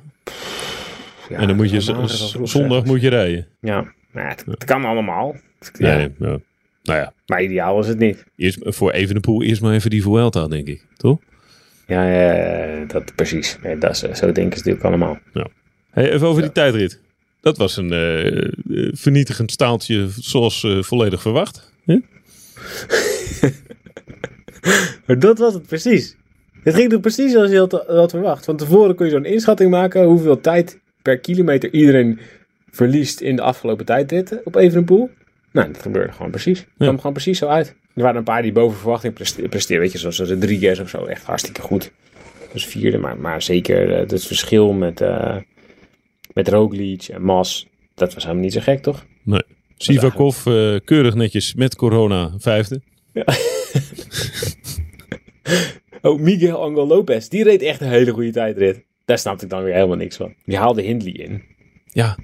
Ja, 1.29 1.37
en 1.37 1.47
dan 1.47 1.55
moet 1.55 1.69
je 1.69 1.79
dat 1.83 2.49
zondag 2.49 2.85
moet 2.85 3.01
je 3.01 3.09
rijden. 3.09 3.47
Ja, 3.59 3.81
nou 4.11 4.25
ja, 4.25 4.27
het, 4.27 4.43
het 4.45 4.63
kan 4.63 4.85
allemaal. 4.85 5.35
Ja, 5.77 5.95
Nee, 5.97 6.09
ja. 6.19 6.39
Nou 6.83 6.99
ja, 6.99 7.13
Maar 7.25 7.43
ideaal 7.43 7.79
is 7.79 7.87
het 7.87 7.99
niet. 7.99 8.23
eerst, 8.35 8.57
voor 8.61 8.91
Evenepoel 8.91 9.43
eerst 9.43 9.61
maar 9.61 9.73
even 9.73 9.89
die 9.89 10.01
Vuelta, 10.01 10.47
denk 10.47 10.67
ik. 10.67 10.85
Toch? 10.97 11.19
Ja, 11.87 12.07
ja, 12.07 12.33
ja, 12.33 12.85
dat 12.85 13.15
precies. 13.15 13.57
Nee, 13.63 13.77
dat 13.77 13.91
is, 13.91 13.99
zo 13.99 14.31
denken 14.31 14.57
ze 14.59 14.67
natuurlijk 14.67 14.83
allemaal. 14.85 15.19
Hey, 15.91 16.11
even 16.11 16.27
over 16.27 16.41
die 16.41 16.51
tijdrit. 16.51 17.01
Dat 17.41 17.57
was 17.57 17.77
een 17.77 17.91
eh, 17.93 18.47
vernietigend 18.91 19.51
staaltje 19.51 20.07
zoals 20.19 20.63
eh, 20.63 20.81
volledig 20.81 21.21
verwacht. 21.21 21.69
Maar 25.05 25.19
dat 25.19 25.37
was 25.37 25.53
het 25.53 25.67
precies. 25.67 26.15
Het 26.63 26.75
ging 26.75 26.91
er 26.91 26.99
precies 26.99 27.31
zoals 27.31 27.51
je 27.51 27.57
had, 27.57 27.83
had 27.87 28.09
verwacht. 28.11 28.45
Van 28.45 28.57
tevoren 28.57 28.95
kun 28.95 29.05
je 29.05 29.11
zo'n 29.11 29.25
inschatting 29.25 29.69
maken 29.69 30.03
hoeveel 30.03 30.41
tijd 30.41 30.79
per 31.01 31.19
kilometer 31.19 31.73
iedereen 31.73 32.19
verliest 32.71 33.21
in 33.21 33.35
de 33.35 33.41
afgelopen 33.41 33.85
tijdritten 33.85 34.41
op 34.43 34.55
Evenepoel. 34.55 35.09
Nou, 35.51 35.71
dat 35.71 35.81
gebeurde 35.81 36.11
gewoon 36.13 36.31
precies. 36.31 36.59
Het 36.59 36.67
kwam 36.77 36.97
gewoon 36.97 37.13
precies 37.13 37.37
zo 37.37 37.47
uit. 37.47 37.75
Er 37.93 38.01
waren 38.01 38.17
een 38.17 38.23
paar 38.23 38.41
die 38.41 38.51
boven 38.51 38.77
verwachting 38.79 39.13
preste- 39.13 39.41
presteerden. 39.41 39.83
Weet 39.83 39.91
je, 39.91 39.97
zoals 39.97 40.17
de 40.17 40.25
Rodriguez 40.25 40.79
of 40.79 40.89
zo. 40.89 41.05
Echt 41.05 41.23
hartstikke 41.23 41.61
goed. 41.61 41.91
Dus 42.53 42.65
vierde. 42.65 42.97
Maar, 42.97 43.17
maar 43.17 43.41
zeker 43.41 43.89
het 43.97 44.25
verschil 44.25 44.73
met, 44.73 45.01
met 46.33 46.47
Roglic 46.47 47.03
en 47.03 47.21
Mas. 47.21 47.67
Dat 47.95 48.13
was 48.13 48.23
helemaal 48.23 48.43
niet 48.43 48.53
zo 48.53 48.61
gek, 48.61 48.81
toch? 48.81 49.05
Sivakov 49.77 50.47
eh, 50.47 50.75
keurig 50.85 51.15
netjes 51.15 51.53
met 51.53 51.75
corona 51.75 52.33
vijfde. 52.37 52.81
Oh, 56.01 56.19
Miguel 56.19 56.63
Angel 56.63 56.87
Lopez. 56.87 57.27
Die 57.27 57.43
reed 57.43 57.61
echt 57.61 57.81
een 57.81 57.87
hele 57.87 58.11
goede 58.11 58.31
tijdrit. 58.31 58.83
Daar 59.05 59.17
snapte 59.17 59.43
ik 59.43 59.49
dan 59.49 59.63
weer 59.63 59.73
helemaal 59.73 59.95
niks 59.95 60.15
van. 60.15 60.33
Die 60.45 60.57
haalde 60.57 60.81
Hindley 60.81 61.11
in. 61.11 61.43
Ja, 61.85 62.17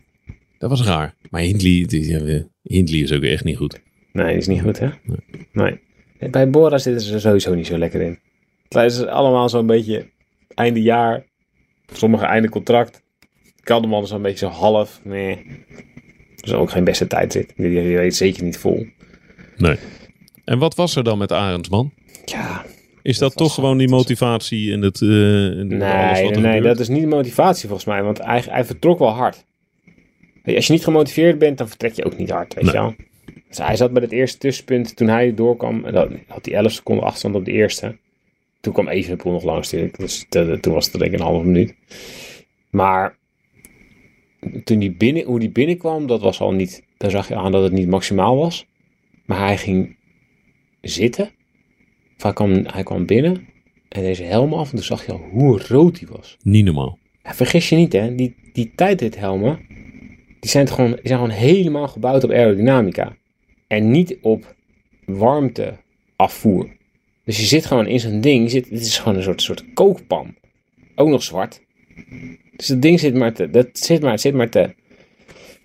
dat 0.57 0.69
was 0.69 0.83
raar. 0.83 1.15
Maar 1.29 1.41
Hindley, 1.41 1.85
die, 1.85 2.07
ja, 2.09 2.43
Hindley 2.63 2.99
is 2.99 3.11
ook 3.11 3.23
echt 3.23 3.43
niet 3.43 3.57
goed. 3.57 3.81
Nee, 4.11 4.27
die 4.27 4.37
is 4.37 4.47
niet 4.47 4.61
goed, 4.61 4.79
hè? 4.79 4.89
Nee. 5.51 5.79
Bij 6.31 6.49
Bora 6.49 6.77
zitten 6.77 7.01
ze 7.01 7.13
er 7.13 7.21
sowieso 7.21 7.53
niet 7.53 7.67
zo 7.67 7.77
lekker 7.77 8.01
in. 8.01 8.19
Het 8.69 8.91
is 8.91 9.05
allemaal 9.05 9.49
zo'n 9.49 9.67
beetje 9.67 10.09
einde 10.53 10.81
jaar. 10.81 11.25
Sommigen 11.93 12.27
einde 12.27 12.49
contract. 12.49 13.03
Kalderman 13.67 14.07
zo'n 14.07 14.21
beetje 14.21 14.45
zo 14.45 14.51
half. 14.51 15.00
Nee. 15.03 15.45
Is 16.41 16.53
ook 16.53 16.69
geen 16.71 16.83
beste 16.83 17.07
tijdrit. 17.07 17.53
Die, 17.55 17.69
die 17.69 17.95
reed 17.95 18.15
zeker 18.15 18.43
niet 18.43 18.57
vol. 18.57 18.86
Nee. 19.57 19.75
En 20.43 20.59
wat 20.59 20.75
was 20.75 20.95
er 20.95 21.03
dan 21.03 21.17
met 21.17 21.31
Arendsman? 21.31 21.91
Ja, 22.25 22.65
Is 23.01 23.17
dat, 23.17 23.36
toch 23.36 23.53
gewoon 23.53 23.77
die 23.77 23.89
motivatie 23.89 24.71
en 24.74 24.81
het, 24.81 25.01
eh, 25.01 25.09
alles 25.09 25.19
Nee, 25.57 26.24
wat 26.24 26.36
er 26.36 26.41
nee, 26.41 26.53
gebeurt? 26.55 26.63
dat 26.63 26.79
is 26.79 26.88
niet 26.88 27.01
de 27.01 27.07
motivatie 27.07 27.67
volgens 27.67 27.88
mij. 27.88 28.03
Want 28.03 28.24
hij, 28.24 28.43
hij 28.50 28.65
vertrok 28.65 29.00
wel 29.00 29.09
hard. 29.09 29.45
Weet 30.43 30.55
Als 30.55 30.67
je 30.67 30.74
niet 30.74 30.83
gemotiveerd 30.83 31.39
bent, 31.39 31.57
dan 31.57 31.67
vertrek 31.67 31.93
je 31.93 32.05
ook 32.05 32.17
niet 32.17 32.29
hard, 32.29 32.53
weet 32.53 32.63
Nee. 32.63 32.74
je 32.74 32.79
wel. 32.79 32.95
Dus 33.47 33.57
hij 33.57 33.75
zat 33.75 33.91
bij 33.93 34.01
het 34.01 34.12
eerste 34.12 34.38
tussenpunt. 34.38 34.95
Toen 34.95 35.07
hij 35.07 35.33
doorkwam, 35.33 35.86
had 36.27 36.45
hij 36.45 36.53
11 36.53 36.71
seconden 36.71 37.03
achterstand 37.03 37.36
op 37.36 37.45
de 37.45 37.51
eerste. 37.51 37.97
Toen 38.59 38.74
kwam 38.74 38.88
Evenepoel 38.88 39.31
nog 39.31 39.43
langs 39.43 39.71
natuurlijk. 39.71 39.97
Dus 40.00 40.25
toen 40.62 40.74
was 40.74 40.86
het 40.86 41.00
denk 41.00 41.12
ik 41.13 41.19
een 41.19 41.25
halve 41.25 41.45
minuut. 41.45 41.74
Maar 42.69 43.15
toen 44.63 44.79
die 44.79 44.91
binnen, 44.91 45.24
hoe 45.24 45.39
die 45.39 45.50
binnenkwam, 45.50 46.08
dat 46.08 46.22
was 46.22 46.39
al 46.39 46.51
niet... 46.51 46.84
Daar 46.98 47.12
zag 47.12 47.27
je 47.27 47.36
aan 47.36 47.51
dat 47.51 47.63
het 47.63 47.72
niet 47.72 47.88
maximaal 47.88 48.38
was. 48.38 48.65
Maar 49.25 49.39
hij 49.39 49.58
ging 49.58 49.96
zitten. 50.82 51.29
Of 52.17 52.24
hij 52.24 52.34
kwam, 52.34 52.65
hij 52.65 52.84
kwam 52.84 53.06
binnen. 53.06 53.48
En 53.89 54.01
deze 54.01 54.24
helm 54.24 54.53
af. 54.53 54.70
En 54.70 54.75
toen 54.75 54.86
zag 54.86 55.06
je 55.06 55.12
al 55.12 55.22
hoe 55.32 55.62
rood 55.67 56.00
hij 56.00 56.08
was. 56.12 56.38
Niet 56.44 56.65
normaal. 56.65 56.98
Ja, 57.24 57.34
vergis 57.34 57.70
je 57.70 57.75
niet, 57.75 57.94
hè? 57.94 58.15
Die, 58.15 58.36
die 58.53 58.72
tijdrithelmen, 58.75 59.60
die 60.39 60.50
zijn, 60.50 60.67
gewoon, 60.67 60.91
die 60.91 61.00
zijn 61.03 61.20
gewoon 61.20 61.36
helemaal 61.36 61.88
gebouwd 61.88 62.24
op 62.24 62.32
aerodynamica. 62.32 63.17
En 63.67 63.91
niet 63.91 64.17
op 64.22 64.56
warmteafvoer. 65.06 66.75
Dus 67.24 67.38
je 67.38 67.46
zit 67.46 67.65
gewoon 67.65 67.88
in 67.88 68.00
zo'n 68.00 68.22
ding, 68.22 68.44
je 68.44 68.50
zit, 68.50 68.70
het 68.70 68.82
is 68.82 68.98
gewoon 68.98 69.17
een 69.17 69.24
soort, 69.24 69.41
soort 69.41 69.74
kookpan. 69.74 70.36
Ook 70.96 71.08
nog 71.08 71.24
zwart. 71.24 71.62
Dus 72.57 72.67
dat 72.67 72.81
ding 72.81 72.99
zit 72.99 73.13
maar 73.13 73.33
te, 73.33 73.49
dat 73.49 73.67
zit 73.71 74.01
maar, 74.01 74.11
het 74.11 74.21
zit 74.21 74.33
maar 74.33 74.49
te 74.49 74.69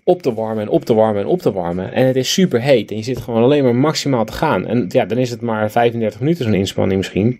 op 0.03 0.21
te 0.21 0.33
warmen 0.33 0.63
en 0.63 0.69
op 0.69 0.85
te 0.85 0.93
warmen 0.93 1.21
en 1.21 1.27
op 1.27 1.41
te 1.41 1.51
warmen. 1.51 1.93
En 1.93 2.05
het 2.05 2.15
is 2.15 2.33
super 2.33 2.61
heet 2.61 2.91
en 2.91 2.97
je 2.97 3.03
zit 3.03 3.17
gewoon 3.17 3.43
alleen 3.43 3.63
maar 3.63 3.75
maximaal 3.75 4.25
te 4.25 4.33
gaan. 4.33 4.67
En 4.67 4.85
ja, 4.89 5.05
dan 5.05 5.17
is 5.17 5.29
het 5.29 5.41
maar 5.41 5.71
35 5.71 6.19
minuten 6.19 6.43
zo'n 6.45 6.53
inspanning 6.53 6.97
misschien. 6.97 7.39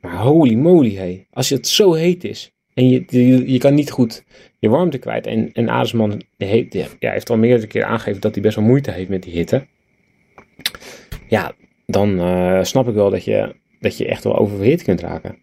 Maar 0.00 0.16
holy 0.16 0.54
moly, 0.54 0.94
hé. 0.94 1.24
Als 1.30 1.48
het 1.48 1.68
zo 1.68 1.92
heet 1.92 2.24
is 2.24 2.52
en 2.74 2.88
je, 2.88 3.04
je, 3.08 3.52
je 3.52 3.58
kan 3.58 3.74
niet 3.74 3.90
goed 3.90 4.24
je 4.60 4.68
warmte 4.68 4.98
kwijt. 4.98 5.26
En, 5.26 5.52
en 5.52 5.70
Adelsman 5.70 6.22
heeft, 6.36 6.74
ja, 6.98 7.10
heeft 7.10 7.30
al 7.30 7.36
meerdere 7.36 7.66
keer 7.66 7.84
aangegeven 7.84 8.20
dat 8.20 8.34
hij 8.34 8.42
best 8.42 8.56
wel 8.56 8.64
moeite 8.64 8.90
heeft 8.90 9.08
met 9.08 9.22
die 9.22 9.32
hitte. 9.32 9.66
Ja, 11.28 11.52
dan 11.86 12.20
eh, 12.20 12.62
snap 12.62 12.88
ik 12.88 12.94
wel 12.94 13.10
dat 13.10 13.24
je, 13.24 13.54
dat 13.80 13.98
je 13.98 14.06
echt 14.06 14.24
wel 14.24 14.38
oververhit 14.38 14.82
kunt 14.82 15.00
raken. 15.00 15.38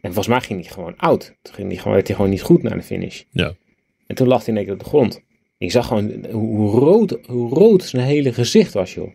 En 0.00 0.12
volgens 0.12 0.26
mij 0.26 0.40
ging 0.40 0.60
hij 0.60 0.70
gewoon 0.72 0.96
oud. 0.96 1.34
Toen 1.42 1.54
ging 1.54 1.68
hij 1.68 1.76
gewoon, 1.76 1.92
werd 1.92 2.06
hij 2.06 2.16
gewoon 2.16 2.30
niet 2.30 2.42
goed 2.42 2.62
naar 2.62 2.76
de 2.76 2.82
finish. 2.82 3.22
Ja. 3.30 3.54
En 4.06 4.14
toen 4.16 4.26
lag 4.28 4.38
hij 4.38 4.48
in 4.48 4.56
één 4.56 4.64
keer 4.64 4.74
op 4.74 4.80
de 4.80 4.86
grond. 4.88 5.20
Ik 5.58 5.70
zag 5.70 5.86
gewoon 5.86 6.26
hoe, 6.30 6.70
rood, 6.70 7.18
hoe 7.26 7.54
rood 7.54 7.82
zijn 7.84 8.06
hele 8.06 8.32
gezicht 8.32 8.72
was, 8.72 8.94
joh. 8.94 9.12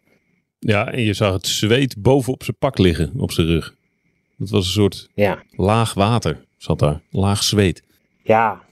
Ja, 0.59 0.91
en 0.91 1.01
je 1.01 1.13
zag 1.13 1.33
het 1.33 1.47
zweet 1.47 2.01
bovenop 2.01 2.43
zijn 2.43 2.57
pak 2.57 2.77
liggen, 2.77 3.11
op 3.17 3.31
zijn 3.31 3.47
rug. 3.47 3.75
Dat 4.37 4.49
was 4.49 4.65
een 4.65 4.71
soort 4.71 5.09
Ja. 5.13 5.43
laag 5.51 5.93
water, 5.93 6.45
zat 6.57 6.79
daar. 6.79 7.01
Laag 7.09 7.43
zweet. 7.43 7.83
Ja. 8.23 8.63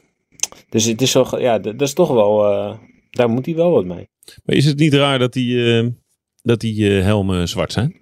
Dus 0.70 0.86
het 0.86 1.02
is 1.02 1.12
zo, 1.12 1.26
ja, 1.40 1.60
dat 1.60 1.80
dat 1.80 1.88
is 1.88 1.94
toch 1.94 2.10
wel, 2.10 2.46
eh, 2.46 2.78
daar 3.10 3.30
moet 3.30 3.46
hij 3.46 3.56
wel 3.56 3.72
wat 3.72 3.86
mee. 3.86 4.08
Maar 4.44 4.56
is 4.56 4.66
het 4.66 4.78
niet 4.80 4.94
raar 4.94 5.20
dat 5.20 5.34
die, 5.34 5.78
eh, 5.80 5.88
dat 6.42 6.60
die 6.60 6.98
eh, 6.98 7.04
helmen 7.04 7.50
zwart 7.50 7.72
zijn? 7.72 7.96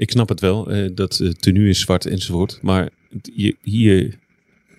Ik 0.00 0.10
snap 0.10 0.28
het 0.28 0.40
wel, 0.40 0.70
eh, 0.70 0.90
dat 0.94 1.16
het 1.16 1.42
tenue 1.42 1.68
is 1.68 1.80
zwart 1.80 2.06
enzovoort. 2.06 2.58
Maar 2.62 2.88
je, 3.34 3.56
hier, 3.62 4.18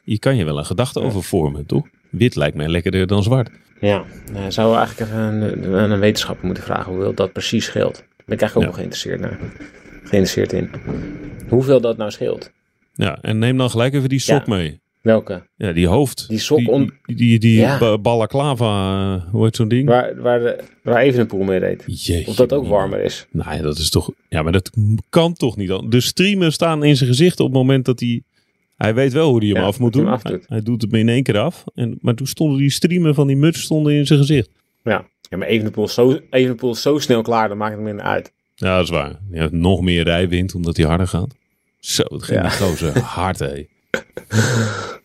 hier 0.04 0.20
kan 0.20 0.36
je 0.36 0.46
wel 0.46 0.58
een 0.58 0.66
gedachte 0.66 1.00
Ja. 1.00 1.06
over 1.06 1.24
vormen, 1.24 1.66
toch? 1.66 1.88
Wit 2.10 2.36
lijkt 2.36 2.56
mij 2.56 2.68
lekkerder 2.68 3.08
dan 3.08 3.24
zwart. 3.24 3.50
Ja, 3.80 4.04
nou, 4.34 4.52
zouden 4.52 4.78
we 4.80 4.86
eigenlijk 4.86 5.12
even 5.12 5.24
een, 5.74 5.92
een, 5.92 6.00
wetenschapper 6.00 6.46
moeten 6.46 6.64
vragen 6.64 6.92
hoeveel 6.94 7.14
dat 7.14 7.32
precies 7.34 7.66
scheelt. 7.66 7.94
Daar 7.98 8.26
ben 8.26 8.36
ik 8.36 8.42
eigenlijk 8.42 8.56
ook 8.56 8.62
Ja. 8.62 8.68
wel 8.68 8.74
geïnteresseerd, 8.74 9.20
naar, 9.20 9.40
geïnteresseerd 10.04 10.54
in. 10.54 10.70
Hoeveel 11.50 11.82
dat 11.82 11.98
nou 11.98 12.12
scheelt. 12.12 12.52
Ja, 12.94 13.18
en 13.22 13.40
neem 13.40 13.58
dan 13.58 13.70
gelijk 13.70 13.94
even 13.94 14.10
die 14.10 14.20
sok 14.20 14.48
mee. 14.48 14.81
Welke? 15.02 15.48
Ja, 15.56 15.72
die 15.72 15.88
hoofd. 15.88 16.26
Die 16.30 16.40
sok 16.40 16.58
Die, 16.58 16.70
on- 16.70 16.94
die, 17.06 17.16
die, 17.16 17.40
die 17.40 17.56
Ja. 17.60 17.98
balaclava, 17.98 18.66
eh, 19.16 19.32
hoe 19.32 19.44
heet 19.44 19.56
zo'n 19.56 19.68
ding? 19.68 19.88
Waar, 19.88 20.22
waar, 20.22 20.40
de, 20.40 20.64
waar 20.84 21.02
Evenepoel 21.02 21.44
mee 21.44 21.60
reed. 21.60 21.84
Jeetje, 21.88 22.28
Of 22.28 22.36
dat 22.36 22.54
ook 22.54 22.68
warmer 22.68 23.00
is. 23.00 23.26
Nou 23.32 23.56
ja, 23.56 23.62
dat 23.62 23.78
is 23.78 23.90
toch... 23.90 24.12
Ja, 24.30 24.42
maar 24.42 24.52
dat 24.52 24.72
kan 25.10 25.34
toch 25.34 25.58
niet 25.58 25.68
dan? 25.68 25.90
De 25.90 26.02
streamen 26.02 26.52
staan 26.52 26.84
in 26.84 26.98
zijn 26.98 27.10
gezicht 27.10 27.40
op 27.40 27.46
het 27.46 27.56
moment 27.56 27.86
dat 27.86 28.00
hij... 28.00 28.22
Hij 28.78 28.94
weet 28.94 29.14
wel 29.14 29.30
hoe 29.30 29.38
hij 29.40 29.48
hem 29.48 29.58
Ja, 29.58 29.64
af 29.64 29.80
moet 29.80 29.94
doen. 29.94 30.20
hij 30.48 30.62
doet 30.62 30.82
het 30.82 30.94
in 30.94 31.10
één 31.10 31.24
keer 31.24 31.38
af. 31.38 31.64
En, 31.76 31.98
maar 32.02 32.16
toen 32.16 32.28
stonden 32.28 32.58
die 32.58 32.70
streamen 32.70 33.16
van 33.16 33.28
die 33.28 33.36
muts 33.36 33.62
stonden 33.62 33.94
in 33.94 34.06
zijn 34.08 34.20
gezicht. 34.20 34.50
Ja, 34.84 35.06
ja 35.30 35.38
maar 35.38 35.48
Evenepoel 35.48 35.84
is, 35.86 35.94
zo, 35.94 36.20
Evenepoel 36.30 36.72
is 36.72 36.82
zo 36.82 37.00
snel 37.00 37.22
klaar, 37.22 37.48
dan 37.48 37.58
maakt 37.58 37.74
het 37.76 37.82
minder 37.84 38.06
uit. 38.06 38.32
Ja, 38.56 38.76
dat 38.76 38.84
is 38.84 38.90
waar. 38.90 39.20
Nog 39.52 39.82
meer 39.82 40.04
rijwind 40.04 40.56
omdat 40.56 40.78
hij 40.78 40.86
harder 40.86 41.08
gaat. 41.08 41.36
Zo, 41.80 42.04
het 42.10 42.24
ging 42.24 42.42
Ja. 42.42 42.50
gozer 42.50 43.00
hard, 43.00 43.40
hé. 43.40 43.66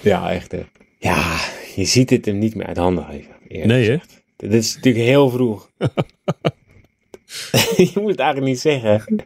Ja, 0.00 0.32
echt 0.32 0.52
hè. 0.52 0.62
Ja, 0.98 1.38
je 1.76 1.84
ziet 1.84 2.10
het 2.10 2.24
hem 2.24 2.38
niet 2.38 2.54
meer 2.54 2.66
uit 2.66 2.76
handen 2.76 3.04
geven. 3.04 3.30
Nee, 3.48 3.62
hè? 3.62 3.78
gezegd. 3.78 4.22
Dit 4.36 4.52
is 4.52 4.74
natuurlijk 4.74 5.04
heel 5.04 5.30
vroeg. 5.30 5.70
je 7.76 7.90
moet 7.94 8.10
het 8.10 8.18
eigenlijk 8.18 8.44
niet 8.44 8.60
zeggen. 8.60 9.16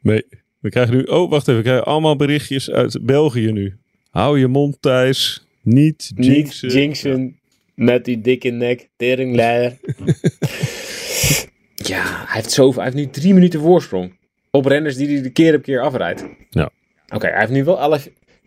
Nee, 0.00 0.24
we 0.60 0.68
krijgen 0.68 0.94
nu... 0.94 1.02
Oh, 1.02 1.30
wacht 1.30 1.48
even. 1.48 1.56
We 1.56 1.62
krijgen 1.62 1.84
allemaal 1.86 2.16
berichtjes 2.16 2.70
uit 2.70 2.98
België 3.02 3.52
nu. 3.52 3.76
Hou 4.10 4.38
je 4.38 4.46
mond, 4.46 4.76
Thijs. 4.80 5.46
Niet 5.62 6.12
Niet 6.14 6.26
jinxen. 6.26 6.68
jinxen 6.68 7.38
met 7.74 8.04
die 8.04 8.20
dikke 8.20 8.50
nek, 8.50 8.88
teringleider. 8.96 9.78
ja, 11.92 12.02
hij 12.04 12.34
heeft, 12.34 12.50
zoveel, 12.50 12.82
hij 12.82 12.92
heeft 12.92 13.06
nu 13.06 13.12
drie 13.12 13.34
minuten 13.34 13.60
voorsprong. 13.60 14.16
Op 14.50 14.66
renners 14.66 14.96
die 14.96 15.08
hij 15.08 15.22
de 15.22 15.30
keer 15.30 15.54
op 15.54 15.62
keer 15.62 15.80
afrijdt. 15.80 16.24
Ja. 16.50 16.70
Oké, 17.14 17.26
hij 17.26 17.38
heeft 17.38 17.52
nu 17.52 17.64
wel 17.64 17.78
alle, 17.78 18.00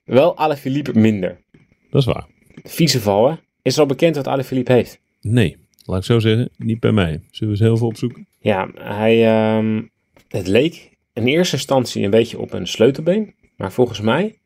wel 0.06 0.38
alle 0.38 0.58
Philippe 0.58 1.00
minder. 1.00 1.38
Dat 1.90 2.02
is 2.02 2.08
waar. 2.08 2.26
Viceval, 2.64 3.30
hè? 3.30 3.36
Is 3.62 3.76
er 3.76 3.82
al 3.82 3.86
bekend 3.86 4.16
wat 4.16 4.28
Ale 4.28 4.44
Philippe 4.44 4.74
heeft? 4.74 5.00
Nee, 5.22 5.58
laat 5.86 5.98
ik 5.98 6.04
zo 6.04 6.20
zeggen. 6.20 6.50
Niet 6.58 6.80
bij 6.80 6.92
mij. 6.92 7.10
Zullen 7.10 7.54
we 7.54 7.60
eens 7.60 7.60
heel 7.60 7.78
veel 7.78 7.88
opzoeken? 7.88 8.28
Ja, 8.40 8.70
hij, 8.76 9.26
ehm, 9.26 9.82
het 10.28 10.48
leek 10.48 10.90
in 11.14 11.26
eerste 11.26 11.56
instantie 11.56 12.04
een 12.04 12.10
beetje 12.10 12.40
op 12.40 12.54
een 12.54 12.68
sleutelbeen. 12.68 13.36
Maar 13.56 13.72
volgens 13.72 14.02
mij, 14.02 14.38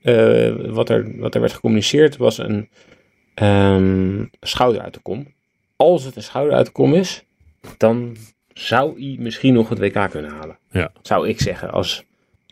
eh, 0.00 0.54
wat, 0.66 0.88
er, 0.88 1.18
wat 1.18 1.34
er 1.34 1.40
werd 1.40 1.52
gecommuniceerd, 1.52 2.16
was 2.16 2.38
een 2.38 2.68
ehm, 3.34 4.24
schouder 4.40 4.82
uit 4.82 4.94
de 4.94 5.00
kom. 5.00 5.26
Als 5.76 6.04
het 6.04 6.16
een 6.16 6.22
schouder 6.22 6.54
uit 6.54 6.66
de 6.66 6.72
kom 6.72 6.94
is, 6.94 7.24
dan 7.76 8.16
zou 8.52 9.00
hij 9.06 9.16
misschien 9.18 9.54
nog 9.54 9.68
het 9.68 9.78
WK 9.78 10.10
kunnen 10.10 10.30
halen. 10.30 10.58
Ja. 10.70 10.92
Zou 11.02 11.28
ik 11.28 11.40
zeggen, 11.40 11.70
als, 11.70 12.04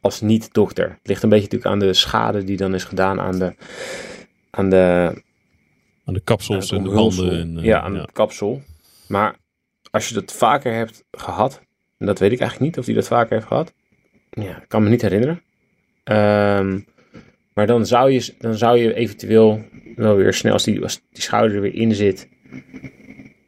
als 0.06 0.20
niet-dokter. 0.20 0.88
Het 0.88 1.06
ligt 1.06 1.22
een 1.22 1.28
beetje 1.28 1.44
natuurlijk 1.44 1.72
aan 1.72 1.88
de 1.88 1.94
schade 1.94 2.44
die 2.44 2.56
dan 2.56 2.74
is 2.74 2.84
gedaan 2.84 3.20
aan 3.20 3.38
de, 3.38 3.54
aan 4.50 4.70
de, 4.70 5.12
Aan 6.04 6.14
de 6.14 6.20
kapsels 6.20 6.72
en 6.72 6.82
de 6.82 6.90
banden. 6.90 7.40
En, 7.40 7.58
eh, 7.58 7.64
ja, 7.64 7.80
aan 7.80 7.94
het 7.94 8.12
kapsel. 8.12 8.62
Maar 9.08 9.36
als 9.90 10.08
je 10.08 10.14
dat 10.14 10.32
vaker 10.32 10.74
hebt 10.74 11.04
gehad, 11.10 11.60
en 11.98 12.06
dat 12.06 12.18
weet 12.18 12.32
ik 12.32 12.40
eigenlijk 12.40 12.70
niet 12.70 12.78
of 12.78 12.86
hij 12.86 12.94
dat 12.94 13.06
vaker 13.06 13.34
heeft 13.34 13.46
gehad. 13.46 13.72
Ja, 14.30 14.62
ik 14.62 14.68
kan 14.68 14.82
me 14.82 14.88
niet 14.88 15.02
herinneren. 15.02 15.42
Ehm, 16.04 16.80
maar 17.54 17.66
dan 17.66 17.86
zou, 17.86 18.10
je, 18.10 18.34
dan 18.38 18.54
zou 18.54 18.78
je 18.78 18.94
eventueel 18.94 19.64
wel 19.96 20.16
weer 20.16 20.34
snel, 20.34 20.52
als 20.52 20.64
die, 20.64 20.82
als 20.82 21.00
die 21.12 21.22
schouder 21.22 21.56
er 21.56 21.62
weer 21.62 21.74
in 21.74 21.94
zit 21.94 22.28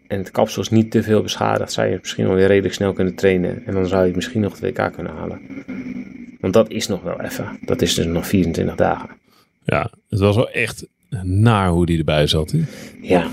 en 0.09 0.19
het 0.19 0.31
kapsel 0.31 0.63
is 0.63 0.69
niet 0.69 0.91
te 0.91 1.03
veel 1.03 1.23
beschadigd, 1.23 1.73
zou 1.73 1.89
je 1.89 1.99
misschien 2.01 2.27
wel 2.27 2.35
weer 2.35 2.47
redelijk 2.47 2.75
snel 2.75 2.93
kunnen 2.93 3.15
trainen. 3.15 3.67
En 3.67 3.75
dan 3.75 3.87
zou 3.87 4.07
je 4.07 4.15
misschien 4.15 4.41
nog 4.41 4.61
het 4.61 4.61
WK 4.61 4.93
kunnen 4.93 5.13
halen. 5.13 5.41
Want 6.53 6.67
dat 6.69 6.77
is 6.77 6.87
nog 6.87 7.03
wel 7.03 7.21
even. 7.21 7.59
Dat 7.61 7.83
is 7.83 7.95
dus 7.95 8.07
nog 8.07 8.27
24 8.27 8.75
dagen. 8.77 9.09
Ja, 9.65 9.91
het 10.09 10.19
was 10.19 10.37
wel 10.37 10.51
echt 10.51 10.87
naar 11.23 11.69
hoe 11.71 11.87
die 11.87 11.99
erbij 11.99 12.27
zat. 12.27 12.55
Ja. 13.03 13.31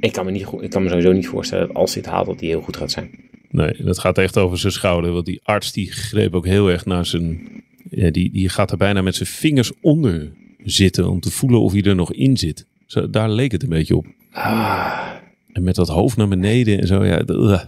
Ik 0.00 0.12
kan, 0.12 0.24
me 0.24 0.30
niet, 0.30 0.44
goed- 0.44 0.62
ik 0.62 0.70
kan 0.70 0.82
me 0.82 0.88
sowieso 0.88 1.12
niet 1.12 1.26
voorstellen 1.28 1.66
dat 1.66 1.76
als 1.76 1.94
dit 1.94 2.06
haalt, 2.06 2.26
dat 2.26 2.40
hij 2.40 2.48
heel 2.48 2.60
goed 2.60 2.76
gaat 2.76 2.90
zijn. 2.90 3.10
Nee, 3.50 3.74
dat 3.82 3.98
gaat 3.98 4.18
echt 4.18 4.36
over 4.38 4.58
zijn 4.58 4.72
schouder. 4.72 5.12
Want 5.12 5.26
die 5.26 5.40
arts 5.42 5.72
die 5.72 5.92
greep 5.92 6.34
ook 6.34 6.46
heel 6.46 6.70
erg 6.70 6.84
naar 6.84 7.06
zijn... 7.06 7.48
Ja, 7.90 8.10
die, 8.10 8.30
die 8.32 8.48
gaat 8.48 8.70
er 8.70 8.76
bijna 8.76 9.02
met 9.02 9.14
zijn 9.14 9.28
vingers 9.28 9.72
onder 9.80 10.32
zitten 10.64 11.08
om 11.10 11.20
te 11.20 11.30
voelen 11.30 11.60
of 11.60 11.72
hij 11.72 11.82
er 11.82 11.94
nog 11.94 12.12
in 12.12 12.36
zit. 12.36 12.66
Zo, 12.86 13.10
daar 13.10 13.30
leek 13.30 13.52
het 13.52 13.62
een 13.62 13.68
beetje 13.68 13.96
op. 13.96 14.06
Ah, 14.32 15.08
En 15.52 15.62
met 15.62 15.74
dat 15.74 15.88
hoofd 15.88 16.16
naar 16.16 16.28
beneden 16.28 16.80
en 16.80 16.86
zo, 16.86 17.04
ja, 17.04 17.22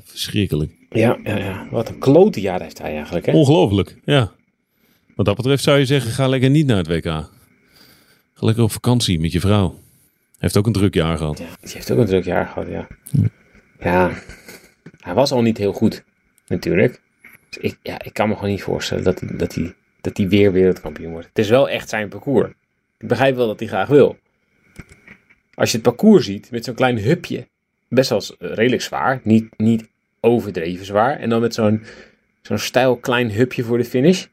verschrikkelijk. 0.05 0.71
Ja, 0.93 1.19
ja, 1.25 1.37
ja. 1.37 1.67
Wat 1.71 1.89
een 1.89 1.99
klote 1.99 2.41
jaar 2.41 2.61
heeft 2.61 2.79
hij 2.79 2.95
eigenlijk, 2.97 3.27
hè? 3.27 3.33
Ongelooflijk, 3.33 3.97
ja. 4.05 4.33
Wat 5.15 5.27
dat 5.27 5.37
betreft 5.37 5.63
zou 5.63 5.79
je 5.79 5.85
zeggen, 5.85 6.11
ga 6.11 6.29
lekker 6.29 6.51
niet 6.51 6.67
naar 6.67 6.77
het 6.77 6.87
WK. 6.87 7.05
Ga 7.05 7.29
lekker 8.35 8.65
op 8.65 8.73
vakantie 8.73 9.21
met 9.21 9.33
je 9.33 9.41
vrouw. 9.41 9.81
Heeft 10.39 10.57
ook 10.57 10.67
een 10.67 10.73
druk 10.73 10.95
jaar 10.95 11.17
gehad. 11.17 11.39
Ja, 11.39 11.45
die 11.61 11.73
heeft 11.73 11.91
ook 11.91 11.99
een 11.99 12.07
druk 12.07 12.25
jaar 12.25 12.47
gehad, 12.47 12.69
ja. 12.69 12.87
Ja, 13.81 14.11
hij 15.01 15.15
was 15.15 15.33
al 15.33 15.43
niet 15.43 15.59
heel 15.59 15.73
goed, 15.73 16.05
natuurlijk. 16.47 17.01
Dus 17.49 17.59
ik, 17.63 17.79
ja, 17.83 18.03
ik 18.03 18.13
kan 18.13 18.29
me 18.29 18.35
gewoon 18.35 18.51
niet 18.51 18.63
voorstellen 18.63 19.05
dat, 19.05 19.21
hij- 19.21 19.37
dat, 19.37 19.55
hij, 19.55 19.75
dat 20.01 20.17
hij 20.17 20.29
weer 20.29 20.53
wereldkampioen 20.53 21.13
wordt. 21.13 21.27
Het 21.29 21.39
is 21.39 21.49
wel 21.49 21.69
echt 21.69 21.89
zijn 21.89 22.09
parcours. 22.09 22.49
Ik 22.99 23.09
begrijp 23.09 23.37
wel 23.37 23.47
dat 23.47 23.59
hij 23.59 23.69
graag 23.69 23.89
wil. 23.89 24.17
Als 25.55 25.71
je 25.71 25.77
het 25.77 25.87
parcours 25.87 26.25
ziet, 26.25 26.51
met 26.51 26.65
zo'n 26.65 26.75
klein 26.75 26.99
hupje, 26.99 27.47
best 27.89 28.11
wel 28.11 28.23
redelijk 28.39 28.83
zwaar, 28.83 29.21
niet, 29.25 29.59
niet 29.59 29.89
overdreven 30.25 30.87
zwaar. 30.87 31.19
En 31.19 31.29
dan 31.29 31.41
met 31.41 31.55
zo'n 31.55 31.83
zo'n 32.43 32.59
stijl 32.59 32.97
klein 32.97 33.31
hupje 33.31 33.63
voor 33.63 33.79
de 33.79 33.85
finish. 33.85 34.25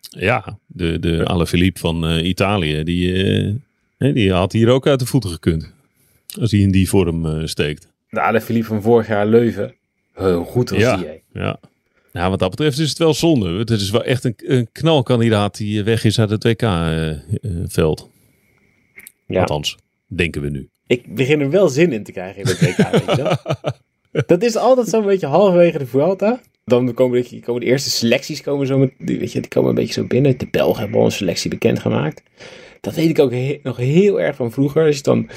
Ja, 0.00 0.58
de, 0.66 0.98
de 0.98 1.24
Alaphilippe 1.24 1.80
van 1.80 2.06
eh, 2.06 2.24
Italië, 2.24 2.82
die, 2.84 3.22
eh, 3.24 3.54
hè, 3.98 4.12
die 4.12 4.32
had 4.32 4.52
hier 4.52 4.68
ook 4.68 4.86
uit 4.86 4.98
de 4.98 5.06
voeten 5.06 5.30
gekund. 5.30 5.72
Als 6.40 6.50
hij 6.50 6.60
in 6.60 6.70
die 6.70 6.88
vorm 6.88 7.26
eh, 7.26 7.46
steekt. 7.46 7.88
De 8.10 8.20
Alaphilippe 8.20 8.68
van 8.68 8.82
vorig 8.82 9.06
jaar 9.08 9.26
Leuven. 9.26 9.74
Hoe 10.12 10.44
goed 10.44 10.70
was 10.70 10.78
Ja. 10.78 10.96
die, 10.96 11.06
hè? 11.06 11.40
Ja. 11.40 11.58
Nou, 12.12 12.30
wat 12.30 12.38
dat 12.38 12.50
betreft 12.50 12.78
is 12.78 12.88
het 12.88 12.98
wel 12.98 13.14
zonde. 13.14 13.58
Het 13.58 13.70
is 13.70 13.90
wel 13.90 14.04
echt 14.04 14.24
een, 14.24 14.34
een 14.36 14.68
knalkandidaat 14.72 15.56
die 15.56 15.82
weg 15.84 16.04
is 16.04 16.20
uit 16.20 16.30
het 16.30 16.44
WK-veld. 16.44 18.10
Ja. 19.26 19.40
Althans, 19.40 19.76
denken 20.06 20.42
we 20.42 20.50
nu. 20.50 20.68
Ik 20.86 21.14
begin 21.14 21.40
er 21.40 21.50
wel 21.50 21.68
zin 21.68 21.92
in 21.92 22.04
te 22.04 22.12
krijgen 22.12 22.42
in 22.42 22.46
het 22.48 22.60
WK, 22.60 22.90
weet 23.06 23.16
je 23.16 23.22
wel. 23.22 23.36
Dat 24.26 24.42
is 24.42 24.56
altijd 24.56 24.88
zo'n 24.88 25.04
beetje 25.04 25.26
halverwege 25.26 25.78
de 25.78 25.86
Vuelta. 25.86 26.40
Dan 26.64 26.94
komen 26.94 27.22
de, 27.22 27.40
komen 27.40 27.60
de 27.60 27.66
eerste 27.66 27.90
selecties 27.90 28.40
komen 28.42 28.66
zo 28.66 28.78
met, 28.78 28.90
die, 28.98 29.18
weet 29.18 29.32
je, 29.32 29.40
die 29.40 29.50
komen 29.50 29.68
een 29.68 29.74
beetje 29.74 29.92
zo 29.92 30.04
binnen. 30.04 30.38
De 30.38 30.48
Belgen 30.50 30.82
hebben 30.82 30.98
al 30.98 31.04
een 31.04 31.12
selectie 31.12 31.50
bekendgemaakt. 31.50 32.22
Dat 32.80 32.94
weet 32.94 33.08
ik 33.08 33.18
ook 33.18 33.30
he- 33.30 33.60
nog 33.62 33.76
heel 33.76 34.20
erg 34.20 34.36
van 34.36 34.52
vroeger. 34.52 34.86
Als 34.86 34.96
je 34.96 35.02
dan, 35.02 35.28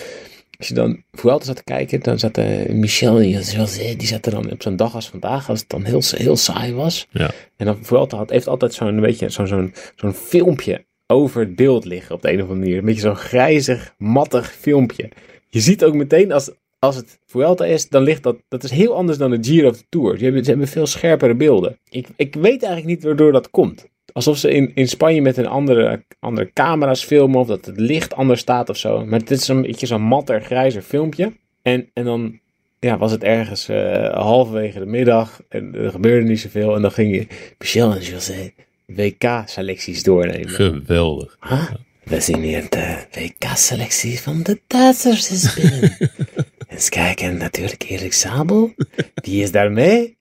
als 0.57 0.67
je 0.67 0.73
dan 0.73 1.03
Vuelta 1.11 1.45
zat 1.45 1.55
te 1.55 1.63
kijken, 1.63 1.99
dan 1.99 2.19
zat 2.19 2.37
eh, 2.37 2.69
Michel, 2.69 3.15
die, 3.15 3.95
die 3.95 4.07
zat 4.07 4.25
er 4.25 4.31
dan 4.31 4.51
op 4.51 4.61
zo'n 4.61 4.75
dag 4.75 4.95
als 4.95 5.09
vandaag, 5.09 5.49
als 5.49 5.59
het 5.59 5.69
dan 5.69 5.83
heel, 5.83 6.01
heel 6.09 6.35
saai 6.35 6.73
was. 6.73 7.07
Ja. 7.11 7.31
En 7.57 7.65
dan 7.65 7.77
Vuelta 7.81 8.17
had, 8.17 8.29
heeft 8.29 8.47
altijd 8.47 8.73
zo'n 8.73 8.99
beetje 8.99 9.29
zo'n 9.29 9.47
zo'n 9.47 9.73
zo'n 9.95 10.13
filmpje 10.13 10.85
over 11.07 11.41
het 11.41 11.55
beeld 11.55 11.85
liggen 11.85 12.15
op 12.15 12.21
de 12.21 12.27
een 12.31 12.35
of 12.35 12.41
andere 12.41 12.59
manier. 12.59 12.77
Een 12.77 12.85
beetje 12.85 13.01
zo'n 13.01 13.15
grijzig, 13.15 13.93
mattig 13.97 14.51
filmpje. 14.51 15.09
Je 15.49 15.59
ziet 15.59 15.83
ook 15.83 15.93
meteen 15.93 16.31
als, 16.31 16.51
als 16.79 16.95
het 16.95 17.19
Vuelta 17.25 17.65
is, 17.65 17.89
dan 17.89 18.03
ligt 18.03 18.23
dat, 18.23 18.37
dat 18.47 18.63
is 18.63 18.71
heel 18.71 18.95
anders 18.95 19.17
dan 19.17 19.31
de 19.31 19.37
Giro 19.41 19.69
of 19.69 19.77
de 19.77 19.85
Tour. 19.89 20.17
Ze 20.17 20.23
hebben, 20.23 20.43
ze 20.43 20.49
hebben 20.49 20.67
veel 20.67 20.87
scherpere 20.87 21.35
beelden. 21.35 21.79
Ik, 21.89 22.07
ik 22.15 22.35
weet 22.35 22.63
eigenlijk 22.63 22.85
niet 22.85 23.03
waardoor 23.03 23.31
dat 23.31 23.49
komt. 23.49 23.87
Alsof 24.13 24.37
ze 24.37 24.51
in, 24.51 24.71
in 24.75 24.87
Spanje 24.87 25.21
met 25.21 25.37
een 25.37 25.47
andere, 25.47 26.03
andere 26.19 26.53
camera's 26.53 27.03
filmen 27.03 27.39
of 27.39 27.47
dat 27.47 27.65
het 27.65 27.79
licht 27.79 28.13
anders 28.13 28.39
staat 28.39 28.69
of 28.69 28.77
zo. 28.77 29.05
Maar 29.05 29.19
het 29.19 29.31
is 29.31 29.47
een 29.47 29.61
beetje 29.61 29.85
zo'n 29.85 30.01
matter, 30.01 30.41
grijzer 30.41 30.81
filmpje. 30.81 31.33
En, 31.61 31.89
en 31.93 32.03
dan 32.05 32.39
ja, 32.79 32.97
was 32.97 33.11
het 33.11 33.23
ergens 33.23 33.69
eh, 33.69 34.13
halverwege 34.13 34.79
de 34.79 34.85
middag 34.85 35.41
en 35.49 35.75
er 35.75 35.91
gebeurde 35.91 36.27
niet 36.27 36.39
zoveel. 36.39 36.75
En 36.75 36.81
dan 36.81 36.91
ging 36.91 37.15
je 37.15 37.27
Michel 37.57 37.93
en 37.93 38.01
José 38.01 38.51
WK-selecties 38.85 40.03
doornemen. 40.03 40.49
Geweldig. 40.49 41.37
Huh? 41.39 41.69
We 42.09 42.21
zien 42.21 42.41
hier 42.41 42.69
de 42.69 43.05
WK-selectie 43.11 44.19
van 44.19 44.43
de 44.43 44.61
Duitsers 44.67 45.31
is 45.31 45.53
binnen. 45.53 45.97
Eens 46.67 46.89
kijken, 46.89 47.37
natuurlijk 47.37 47.83
Erik 47.83 48.13
Sabel. 48.13 48.73
Die 49.13 49.41
is 49.43 49.51
daarmee. 49.51 50.17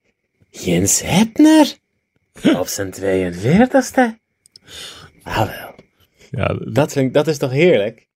Jens 0.51 1.03
Hepner. 1.03 1.77
Op 2.43 2.67
zijn 2.67 2.95
42ste. 2.95 4.17
Ah 5.23 5.49
wel. 5.49 5.75
Ja, 6.31 6.59
Dat, 6.73 6.93
vind 6.93 7.07
ik, 7.07 7.15
dat 7.15 7.27
is 7.27 7.39
toch 7.39 7.51
heerlijk? 7.51 8.07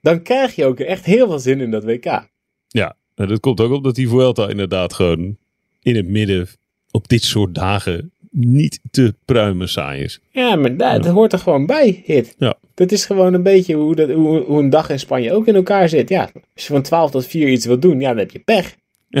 Dan 0.00 0.22
krijg 0.22 0.54
je 0.54 0.64
ook 0.64 0.80
echt 0.80 1.04
heel 1.04 1.26
veel 1.26 1.38
zin 1.38 1.60
in 1.60 1.70
dat 1.70 1.84
WK. 1.84 2.28
ja. 2.68 2.96
En 3.14 3.28
dat 3.28 3.40
komt 3.40 3.60
ook 3.60 3.72
omdat 3.72 3.94
die 3.94 4.08
Vuelta 4.08 4.48
inderdaad 4.48 4.92
gewoon 4.92 5.36
in 5.82 5.96
het 5.96 6.06
midden 6.06 6.48
op 6.90 7.08
dit 7.08 7.22
soort 7.22 7.54
dagen 7.54 8.12
niet 8.30 8.80
te 8.90 9.14
pruimen 9.24 9.68
saai 9.68 10.02
is. 10.02 10.20
Ja, 10.30 10.56
maar 10.56 10.76
dat, 10.76 11.02
dat 11.02 11.12
hoort 11.12 11.32
er 11.32 11.38
gewoon 11.38 11.66
bij, 11.66 12.02
Hit. 12.04 12.34
Ja. 12.38 12.54
Dat 12.74 12.92
is 12.92 13.04
gewoon 13.06 13.34
een 13.34 13.42
beetje 13.42 13.74
hoe, 13.74 13.94
dat, 13.94 14.10
hoe, 14.10 14.40
hoe 14.40 14.58
een 14.58 14.70
dag 14.70 14.90
in 14.90 14.98
Spanje 14.98 15.32
ook 15.32 15.46
in 15.46 15.54
elkaar 15.54 15.88
zit. 15.88 16.08
Ja, 16.08 16.22
als 16.54 16.66
je 16.66 16.72
van 16.72 16.82
12 16.82 17.10
tot 17.10 17.26
4 17.26 17.48
iets 17.48 17.66
wilt 17.66 17.82
doen, 17.82 18.00
ja, 18.00 18.08
dan 18.08 18.18
heb 18.18 18.30
je 18.30 18.38
pech. 18.38 18.76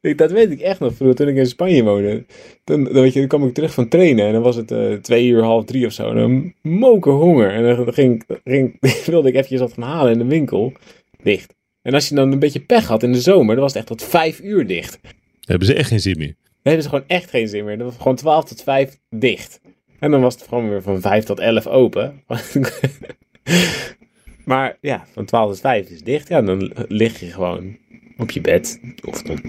Ik- 0.00 0.18
dat 0.18 0.30
weet 0.30 0.50
ik 0.50 0.60
echt 0.60 0.80
nog 0.80 0.94
vroeger 0.94 1.16
toen 1.16 1.28
ik 1.28 1.36
in 1.36 1.46
Spanje 1.46 1.82
woonde. 1.82 2.24
Dan, 2.64 2.84
dan, 2.84 2.92
weet 2.92 3.12
je, 3.12 3.18
dan 3.18 3.28
kwam 3.28 3.46
ik 3.46 3.54
terug 3.54 3.74
van 3.74 3.88
trainen 3.88 4.26
en 4.26 4.32
dan 4.32 4.42
was 4.42 4.56
het 4.56 4.70
eh, 4.70 4.92
twee 4.92 5.26
uur, 5.26 5.42
half 5.42 5.64
drie 5.64 5.86
of 5.86 5.92
zo. 5.92 6.08
En 6.10 6.16
dan 6.16 6.52
moken 6.62 7.12
honger. 7.12 7.50
En 7.50 7.76
dan 7.76 7.92
ging, 7.92 8.24
ging, 8.44 8.76
wilde 9.06 9.28
ik 9.28 9.34
eventjes 9.34 9.60
wat 9.60 9.72
gaan 9.72 9.82
halen 9.82 10.12
in 10.12 10.18
de 10.18 10.24
winkel. 10.24 10.72
Dicht. 11.22 11.54
En 11.82 11.94
als 11.94 12.08
je 12.08 12.14
dan 12.14 12.32
een 12.32 12.38
beetje 12.38 12.60
pech 12.60 12.86
had 12.86 13.02
in 13.02 13.12
de 13.12 13.20
zomer, 13.20 13.54
dan 13.54 13.64
was 13.64 13.72
het 13.72 13.78
echt 13.88 13.98
tot 13.98 14.08
vijf 14.08 14.40
uur 14.40 14.66
dicht. 14.66 14.98
Hebben 15.44 15.66
ze 15.66 15.74
echt 15.74 15.88
geen 15.88 16.00
zin 16.00 16.18
meer. 16.18 16.34
Dan 16.42 16.72
hebben 16.72 16.82
ze 16.82 16.88
gewoon 16.88 17.04
echt 17.06 17.30
geen 17.30 17.48
zin 17.48 17.64
meer. 17.64 17.78
Dan 17.78 17.86
was 17.86 17.96
gewoon 17.96 18.16
12 18.16 18.44
tot 18.44 18.62
5 18.62 18.98
dicht. 19.10 19.60
En 19.98 20.10
dan 20.10 20.20
was 20.20 20.34
het 20.34 20.48
gewoon 20.48 20.68
weer 20.68 20.82
van 20.82 21.00
5 21.00 21.24
tot 21.24 21.38
11 21.38 21.66
open. 21.66 22.22
maar 24.44 24.76
ja, 24.80 25.06
van 25.12 25.24
12 25.24 25.50
tot 25.50 25.60
5 25.60 25.88
is 25.88 26.02
dicht. 26.02 26.28
Ja, 26.28 26.42
dan 26.42 26.72
lig 26.88 27.20
je 27.20 27.26
gewoon 27.26 27.76
op 28.16 28.30
je 28.30 28.40
bed. 28.40 28.80
Of 29.04 29.22
dan 29.22 29.40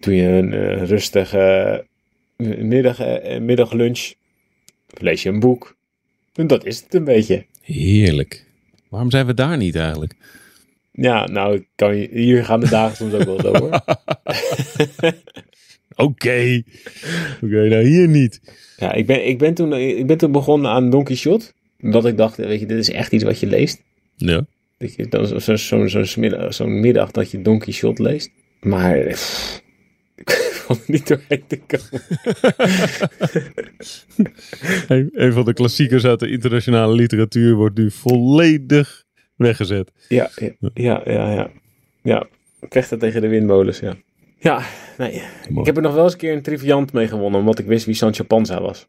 doe 0.00 0.14
je 0.14 0.28
een 0.28 0.52
eh, 0.52 0.84
rustige 0.84 1.86
middag, 2.36 3.00
eh, 3.00 3.40
middaglunch. 3.40 4.12
Of 4.90 5.00
lees 5.00 5.22
je 5.22 5.28
een 5.28 5.40
boek. 5.40 5.76
En 6.34 6.46
dat 6.46 6.64
is 6.64 6.80
het 6.80 6.94
een 6.94 7.04
beetje. 7.04 7.46
Heerlijk. 7.60 8.46
Waarom 8.88 9.10
zijn 9.10 9.26
we 9.26 9.34
daar 9.34 9.56
niet 9.56 9.76
eigenlijk? 9.76 10.14
Ja, 10.96 11.26
nou, 11.26 11.64
kan 11.74 11.96
je, 11.96 12.08
hier 12.12 12.44
gaan 12.44 12.60
de 12.60 12.68
dagen 12.68 12.96
soms 12.96 13.12
ook 13.12 13.24
wel 13.24 13.40
zo 13.40 13.56
hoor. 13.56 13.80
Oké. 16.06 16.62
Oké, 17.42 17.68
nou 17.68 17.84
hier 17.84 18.08
niet. 18.08 18.40
Ja, 18.76 18.92
ik 18.92 19.06
ben, 19.06 19.26
ik, 19.26 19.38
ben 19.38 19.54
toen, 19.54 19.72
ik 19.72 20.06
ben 20.06 20.16
toen 20.16 20.32
begonnen 20.32 20.70
aan 20.70 20.90
Don 20.90 21.04
Quixote. 21.04 21.52
Omdat 21.80 22.06
ik 22.06 22.16
dacht, 22.16 22.36
weet 22.36 22.60
je, 22.60 22.66
dit 22.66 22.78
is 22.78 22.90
echt 22.90 23.12
iets 23.12 23.24
wat 23.24 23.40
je 23.40 23.46
leest. 23.46 23.82
Ja. 24.16 24.46
Dat 24.78 24.94
je, 24.94 25.08
dan 25.08 25.26
zo'n 25.26 25.58
zo, 25.58 25.86
zo, 25.86 26.04
zo 26.04 26.20
middag, 26.20 26.54
zo'n 26.54 26.80
middag 26.80 27.10
dat 27.10 27.30
je 27.30 27.42
Don 27.42 27.58
Quixote 27.58 28.02
leest. 28.02 28.30
Maar 28.60 28.98
pff, 28.98 29.62
ik 30.16 30.28
er 30.68 30.78
niet 30.86 31.08
doorheen 31.08 31.44
te 31.46 31.60
komen. 31.66 32.02
Een, 34.88 35.10
een 35.12 35.32
van 35.32 35.44
de 35.44 35.52
klassiekers 35.52 36.04
uit 36.04 36.20
de 36.20 36.30
internationale 36.30 36.94
literatuur 36.94 37.54
wordt 37.54 37.78
nu 37.78 37.90
volledig 37.90 39.03
weggezet. 39.46 39.92
Ja, 40.08 40.30
ja, 40.34 40.50
ja, 40.74 41.02
ja. 41.04 41.32
Ja, 41.32 41.50
ja. 42.02 42.26
vechten 42.60 42.98
tegen 42.98 43.20
de 43.20 43.28
windmolens, 43.28 43.78
ja. 43.78 43.94
Ja, 44.38 44.62
nee. 44.98 45.22
Ik 45.54 45.66
heb 45.66 45.76
er 45.76 45.82
nog 45.82 45.94
wel 45.94 46.04
eens 46.04 46.12
een 46.12 46.18
keer 46.18 46.32
een 46.32 46.42
triviant 46.42 46.92
mee 46.92 47.08
gewonnen, 47.08 47.40
omdat 47.40 47.58
ik 47.58 47.66
wist 47.66 47.86
wie 47.86 47.94
Sancho 47.94 48.24
Panza 48.24 48.60
was. 48.60 48.86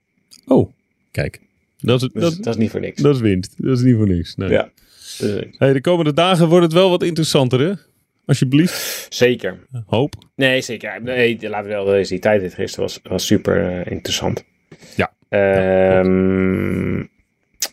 Oh, 0.48 0.72
kijk. 1.12 1.40
Dat 1.78 2.02
is, 2.02 2.10
Dus 2.14 2.22
dat, 2.22 2.44
dat 2.44 2.54
is 2.54 2.60
niet 2.60 2.72
voor 2.72 2.80
niks. 2.80 3.02
dat 3.02 3.16
is 3.16 3.22
winst. 3.22 3.54
Dat 3.58 3.78
is 3.78 3.84
niet 3.84 3.96
voor 3.96 4.08
niks. 4.08 4.36
Nee. 4.36 4.50
Ja, 4.50 4.70
Hey, 5.58 5.74
de 5.74 5.82
komende 5.82 6.14
dagen 6.14 6.48
wordt 6.48 6.64
het 6.64 6.74
wel 6.74 6.90
wat 6.90 7.04
interessanter, 7.04 7.60
hè? 7.60 7.74
Alsjeblieft. 8.26 9.08
zeker. 9.10 9.60
Hoop. 9.86 10.14
Nee, 10.36 10.62
zeker. 10.62 11.02
Nee, 11.02 11.50
laten 11.50 11.68
we 11.70 11.74
wel 11.76 11.86
wezen. 11.86 12.10
Die 12.10 12.20
tijdrit 12.20 12.54
gisteren 12.54 12.86
was, 12.86 13.00
was 13.04 13.26
super 13.26 13.80
eh, 13.82 13.92
interessant. 13.92 14.44
Ja. 14.96 15.14
Ehm, 15.30 17.04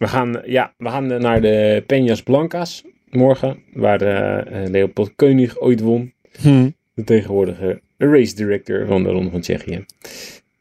we, 0.03 0.09
gaan, 0.09 0.43
ja, 0.45 0.73
we 0.77 0.89
gaan 0.89 1.07
naar 1.07 1.41
de 1.41 1.83
Peñas 1.87 2.23
Blancas 2.25 2.85
morgen. 3.11 3.63
Waar 3.73 4.01
eh, 4.01 4.65
eh, 4.65 4.71
Leopold 4.71 5.15
Koenig 5.15 5.61
ooit 5.61 5.81
won. 5.81 6.13
Hm. 6.41 6.71
De 6.95 7.05
tegenwoordige 7.05 7.81
race 7.99 8.35
director 8.35 8.87
van 8.87 9.03
de 9.03 9.09
Ronde 9.11 9.31
van 9.31 9.41
Tsjechië. 9.41 9.85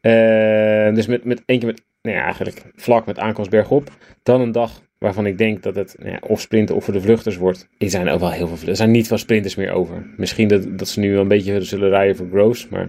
Eh, 0.00 0.94
dus 0.94 1.06
met, 1.06 1.24
met 1.24 1.42
één 1.46 1.58
keer 1.58 1.68
met, 1.68 1.82
nou 2.02 2.16
ja, 2.16 2.22
eigenlijk 2.22 2.62
vlak 2.76 3.06
met 3.06 3.18
aankomst 3.18 3.50
bergop. 3.50 3.90
Dan 4.22 4.40
een 4.40 4.52
dag 4.52 4.82
waarvan 4.98 5.26
ik 5.26 5.38
denk 5.38 5.62
dat 5.62 5.74
het 5.74 5.96
nou 5.98 6.10
ja, 6.10 6.18
of 6.26 6.40
sprinten 6.40 6.74
of 6.74 6.84
voor 6.84 6.94
de 6.94 7.00
vluchters 7.00 7.36
wordt. 7.36 7.68
Er 7.78 7.90
zijn 7.90 8.08
ook 8.08 8.20
wel 8.20 8.30
heel 8.30 8.48
veel, 8.48 8.68
er 8.68 8.76
zijn 8.76 8.90
niet 8.90 9.06
veel 9.06 9.18
sprinters 9.18 9.54
meer 9.54 9.72
over. 9.72 10.06
Misschien 10.16 10.48
dat, 10.48 10.78
dat 10.78 10.88
ze 10.88 11.00
nu 11.00 11.12
wel 11.12 11.20
een 11.20 11.28
beetje 11.28 11.62
zullen 11.62 11.88
rijden 11.88 12.16
voor 12.16 12.28
Groves, 12.30 12.68
maar... 12.68 12.88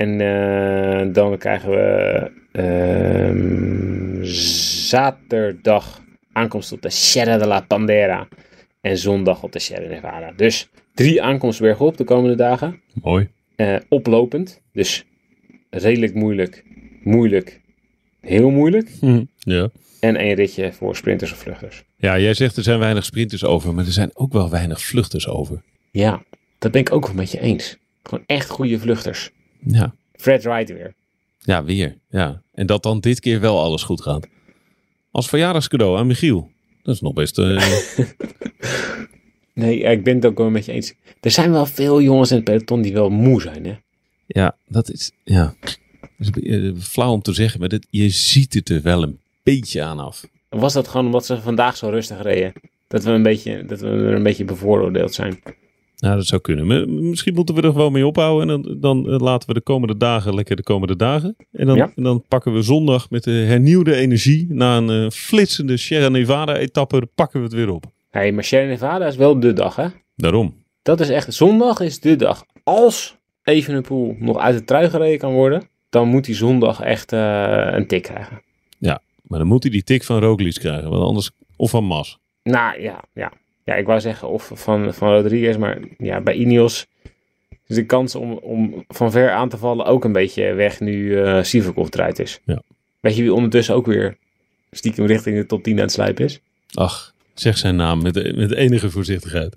En 0.00 0.20
eh, 0.20 1.06
dan 1.12 1.38
krijgen 1.38 1.70
we 1.70 2.30
ehm, 2.52 4.24
zaterdag 4.90 6.02
aankomst 6.32 6.72
op 6.72 6.82
de 6.82 6.90
Sierra 6.90 7.38
de 7.38 7.46
la 7.46 7.60
Pandera. 7.60 8.28
En 8.80 8.96
zondag 8.98 9.42
op 9.42 9.52
de 9.52 9.58
Sierra 9.58 9.88
Nevada. 9.88 10.32
Dus 10.36 10.68
Drie 10.94 11.22
aankomsten 11.22 11.64
bergop 11.64 11.96
de 11.96 12.04
komende 12.04 12.36
dagen. 12.36 12.80
Mooi. 13.02 13.28
Eh, 13.56 13.76
oplopend. 13.88 14.60
Dus 14.72 15.04
redelijk 15.70 16.14
moeilijk, 16.14 16.64
moeilijk, 17.02 17.60
heel 18.20 18.50
moeilijk. 18.50 18.90
Ja. 19.38 19.68
En 20.00 20.16
één 20.16 20.34
ritje 20.34 20.72
voor 20.72 20.96
sprinters 20.96 21.32
of 21.32 21.38
vluchters. 21.38 21.84
ja, 21.96 22.18
jij 22.18 22.34
zegt 22.34 22.56
er 22.56 22.62
zijn 22.62 22.78
weinig 22.78 23.04
sprinters 23.04 23.44
over, 23.44 23.74
maar 23.74 23.84
er 23.86 23.92
zijn 23.92 24.10
ook 24.12 24.32
wel 24.32 24.50
weinig 24.50 24.80
vluchters 24.80 25.28
over. 25.28 25.62
Ja, 25.90 26.22
dat 26.58 26.70
ben 26.70 26.80
ik 26.80 26.92
ook 26.92 27.06
wel 27.06 27.14
met 27.14 27.30
je 27.30 27.40
eens. 27.40 27.76
Gewoon 28.02 28.24
echt 28.26 28.48
goede 28.48 28.78
vluchters. 28.78 29.30
Ja. 29.66 29.94
Fred 30.12 30.42
Wright 30.42 30.68
weer. 30.72 30.94
Ja, 31.38 31.64
weer. 31.64 31.96
Ja. 32.08 32.42
En 32.54 32.66
dat 32.66 32.82
dan 32.82 33.00
dit 33.00 33.20
keer 33.20 33.40
wel 33.40 33.60
alles 33.60 33.82
goed 33.82 34.00
gaat. 34.00 34.26
Als 35.10 35.28
verjaardagscadeau 35.28 35.98
aan 35.98 36.06
Michiel. 36.06 36.50
Dat 36.82 36.94
is 36.94 37.00
nog 37.00 37.12
best... 37.12 37.38
eh, 37.38 37.66
Nee, 39.54 39.80
ik 39.80 40.04
ben 40.04 40.14
het 40.14 40.26
ook 40.26 40.38
wel 40.38 40.50
met 40.50 40.64
je 40.64 40.72
eens. 40.72 40.94
Er 41.20 41.30
zijn 41.30 41.50
wel 41.50 41.66
veel 41.66 42.00
jongens 42.02 42.30
in 42.30 42.36
het 42.36 42.44
peloton 42.44 42.82
die 42.82 42.92
wel 42.92 43.10
moe 43.10 43.40
zijn, 43.40 43.64
hè? 43.64 43.74
ja, 44.26 44.56
dat 44.68 44.90
is... 44.90 45.12
Ja. 45.24 45.54
Dat 45.60 45.78
is 46.18 46.30
eh, 46.30 46.72
flauw 46.78 47.12
om 47.12 47.22
te 47.22 47.32
zeggen, 47.32 47.60
maar 47.60 47.68
dat, 47.68 47.86
je 47.90 48.08
ziet 48.08 48.54
het 48.54 48.68
er 48.68 48.82
wel 48.82 49.02
een 49.02 49.18
beetje 49.42 49.82
aan 49.82 49.98
af. 49.98 50.24
Was 50.48 50.72
dat 50.72 50.88
gewoon 50.88 51.06
omdat 51.06 51.26
ze 51.26 51.40
vandaag 51.40 51.76
zo 51.76 51.88
rustig 51.88 52.22
reden? 52.22 52.52
Dat 52.88 53.04
we, 53.04 53.10
een 53.10 53.22
beetje, 53.22 53.64
dat 53.64 53.80
we 53.80 53.86
er 53.86 54.14
een 54.14 54.22
beetje 54.22 54.44
bevooroordeeld 54.44 55.14
zijn. 55.14 55.40
Nou, 56.00 56.16
dat 56.16 56.26
zou 56.26 56.40
kunnen. 56.40 56.66
Maar 56.66 56.88
Misschien 56.88 57.34
moeten 57.34 57.54
we 57.54 57.62
er 57.62 57.72
gewoon 57.72 57.92
mee 57.92 58.06
ophouden. 58.06 58.50
En 58.50 58.62
dan, 58.62 58.80
dan 58.80 59.10
eh, 59.12 59.18
laten 59.18 59.48
we 59.48 59.54
de 59.54 59.60
komende 59.60 59.96
dagen 59.96 60.34
lekker 60.34 60.56
de 60.56 60.62
komende 60.62 60.96
dagen. 60.96 61.36
En 61.52 61.66
dan, 61.66 61.76
Ja. 61.76 61.92
en 61.96 62.02
dan 62.02 62.24
pakken 62.28 62.52
we 62.54 62.62
zondag 62.62 63.10
met 63.10 63.24
de 63.24 63.30
hernieuwde 63.30 63.94
energie. 63.94 64.46
Na 64.48 64.76
een 64.76 64.90
eh, 64.90 65.10
flitsende 65.10 65.76
Sierra 65.76 66.08
Nevada-etappe 66.08 67.08
pakken 67.14 67.38
we 67.40 67.46
het 67.46 67.54
weer 67.54 67.70
op. 67.70 67.84
Hé, 68.10 68.20
hey, 68.20 68.32
maar 68.32 68.44
Sierra 68.44 68.66
Nevada 68.66 69.06
is 69.06 69.16
wel 69.16 69.40
de 69.40 69.52
dag, 69.52 69.76
hè? 69.76 69.86
Daarom. 70.16 70.54
Dat 70.82 71.00
is 71.00 71.08
echt, 71.08 71.34
zondag 71.34 71.80
is 71.80 72.00
de 72.00 72.16
dag. 72.16 72.44
Als 72.64 73.16
Evenepoel 73.42 74.16
nog 74.18 74.38
uit 74.38 74.58
de 74.58 74.64
trui 74.64 74.90
gereden 74.90 75.18
kan 75.18 75.32
worden, 75.32 75.68
dan 75.90 76.08
moet 76.08 76.26
hij 76.26 76.34
zondag 76.34 76.80
echt 76.80 77.12
eh, 77.12 77.66
een 77.70 77.86
tik 77.86 78.02
krijgen. 78.02 78.42
Maar 79.30 79.38
dan 79.38 79.48
moet 79.48 79.62
hij 79.62 79.72
die 79.72 79.82
tik 79.82 80.04
van 80.04 80.18
Roglic 80.20 80.54
krijgen. 80.54 80.90
Want 80.90 81.02
anders... 81.02 81.30
Of 81.56 81.70
van 81.70 81.84
Mas. 81.84 82.18
Nou 82.42 82.80
ja, 82.80 83.04
ja. 83.14 83.32
Ja, 83.70 83.76
ik 83.76 83.86
wou 83.86 84.00
zeggen 84.00 84.28
of 84.28 84.50
van, 84.54 84.94
van 84.94 85.12
Rodriguez, 85.12 85.56
maar 85.56 85.78
ja, 85.98 86.20
bij 86.20 86.34
Ineos 86.34 86.86
is 87.66 87.76
de 87.76 87.86
kans 87.86 88.14
om, 88.14 88.32
om 88.32 88.84
van 88.88 89.10
ver 89.10 89.30
aan 89.30 89.48
te 89.48 89.56
vallen 89.56 89.86
ook 89.86 90.04
een 90.04 90.12
beetje 90.12 90.52
weg 90.52 90.80
nu 90.80 91.16
eh 91.22 91.42
Sivakov 91.42 91.88
eruit 91.90 92.18
is. 92.18 92.40
Ja. 92.44 92.62
Weet 93.00 93.16
je 93.16 93.22
wie 93.22 93.34
ondertussen 93.34 93.74
ook 93.74 93.86
weer 93.86 94.16
stiekem 94.70 95.06
richting 95.06 95.36
de 95.36 95.46
top 95.46 95.62
10 95.62 95.74
aan 95.76 95.80
het 95.80 95.92
slijpen 95.92 96.24
is? 96.24 96.40
Ach, 96.74 97.14
zeg 97.34 97.58
zijn 97.58 97.76
naam 97.76 98.02
met, 98.02 98.36
met 98.36 98.52
enige 98.54 98.90
voorzichtigheid. 98.90 99.56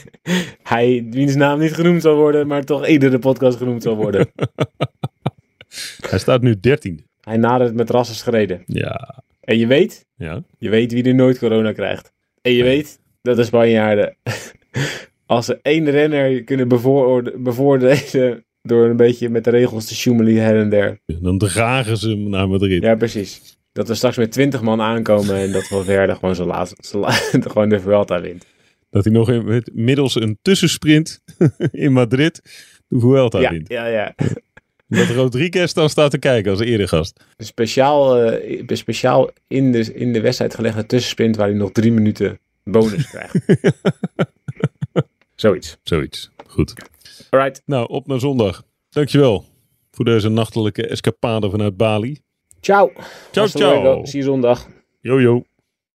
Hij, 0.62 1.06
wiens 1.10 1.34
naam 1.34 1.58
niet 1.58 1.74
genoemd 1.74 2.02
zal 2.02 2.16
worden, 2.16 2.46
maar 2.46 2.64
toch 2.64 2.86
iedere 2.86 3.18
podcast 3.18 3.56
genoemd 3.56 3.82
zal 3.82 3.96
worden. 3.96 4.30
Hij 6.10 6.18
staat 6.18 6.42
nu 6.42 6.60
13. 6.60 7.04
Hij 7.20 7.36
nadert 7.36 7.74
met 7.74 7.90
rassers 7.90 8.22
gereden. 8.22 8.62
Ja. 8.66 9.22
En 9.40 9.58
je 9.58 9.66
weet, 9.66 10.06
Ja. 10.16 10.42
je 10.58 10.68
weet 10.68 10.92
wie 10.92 11.04
er 11.04 11.14
nooit 11.14 11.38
corona 11.38 11.72
krijgt. 11.72 12.12
En 12.42 12.52
je 12.52 12.62
weet 12.62 12.98
dat 13.26 13.36
de 13.36 13.44
Spanjaarden, 13.44 14.16
als 15.26 15.46
ze 15.46 15.58
één 15.62 15.90
renner 15.90 16.44
kunnen 16.44 16.68
bevoorde- 16.68 17.38
bevoordelen 17.38 18.44
door 18.62 18.84
een 18.88 18.96
beetje 18.96 19.28
met 19.28 19.44
de 19.44 19.50
regels 19.50 19.86
te 19.86 19.94
sjoemelen 19.94 20.42
her 20.42 20.56
en 20.60 20.68
der. 20.68 20.98
Dan 21.06 21.38
dragen 21.38 21.96
ze 21.96 22.08
hem 22.08 22.28
naar 22.28 22.48
Madrid. 22.48 22.82
Ja, 22.82 22.94
precies. 22.94 23.58
Dat 23.72 23.88
we 23.88 23.94
straks 23.94 24.16
met 24.16 24.32
twintig 24.32 24.62
man 24.62 24.80
aankomen 24.80 25.36
en 25.36 25.52
dat 25.52 25.66
Valverde 25.66 26.14
gewoon 26.14 26.34
zo 26.34 26.44
laat, 26.46 26.72
zo 26.78 26.98
laat 26.98 27.30
gewoon 27.40 27.68
de 27.68 27.80
Vuelta 27.80 28.20
wint. 28.20 28.46
Dat 28.90 29.04
hij 29.04 29.12
nog 29.12 29.30
in, 29.30 29.62
middels 29.72 30.14
een 30.14 30.38
tussensprint 30.42 31.20
in 31.70 31.92
Madrid 31.92 32.40
de 32.88 32.98
Vuelta 33.00 33.40
Ja, 33.40 33.50
wint. 33.50 33.68
ja, 33.68 33.86
ja. 33.86 34.14
Dat 34.88 35.08
Rodriguez 35.08 35.72
dan 35.72 35.90
staat 35.90 36.10
te 36.10 36.18
kijken 36.18 36.50
als 36.50 36.60
eerder 36.60 36.88
gast. 36.88 37.24
Speciaal, 37.36 38.16
eh, 38.22 38.62
speciaal 38.66 39.30
in, 39.48 39.72
de, 39.72 39.94
in 39.94 40.12
de 40.12 40.20
wedstrijd 40.20 40.54
gelegde 40.54 40.86
tussensprint 40.86 41.36
waar 41.36 41.48
hij 41.48 41.56
nog 41.56 41.72
drie 41.72 41.92
minuten 41.92 42.38
bonus 42.70 43.08
krijgt. 43.08 43.34
Zoiets. 45.34 45.78
Zoiets. 45.82 46.30
Goed. 46.46 46.74
Alright. 47.30 47.62
Nou, 47.66 47.88
op 47.88 48.06
naar 48.06 48.20
zondag. 48.20 48.62
Dankjewel 48.88 49.44
voor 49.90 50.04
deze 50.04 50.28
nachtelijke 50.28 50.86
escapade 50.86 51.50
vanuit 51.50 51.76
Bali. 51.76 52.20
Ciao. 52.60 52.92
Ciao, 53.30 53.46
ciao. 53.46 54.04
Zie 54.04 54.18
je 54.18 54.24
zondag. 54.24 54.68
Yo, 55.00 55.20
yo. 55.20 55.42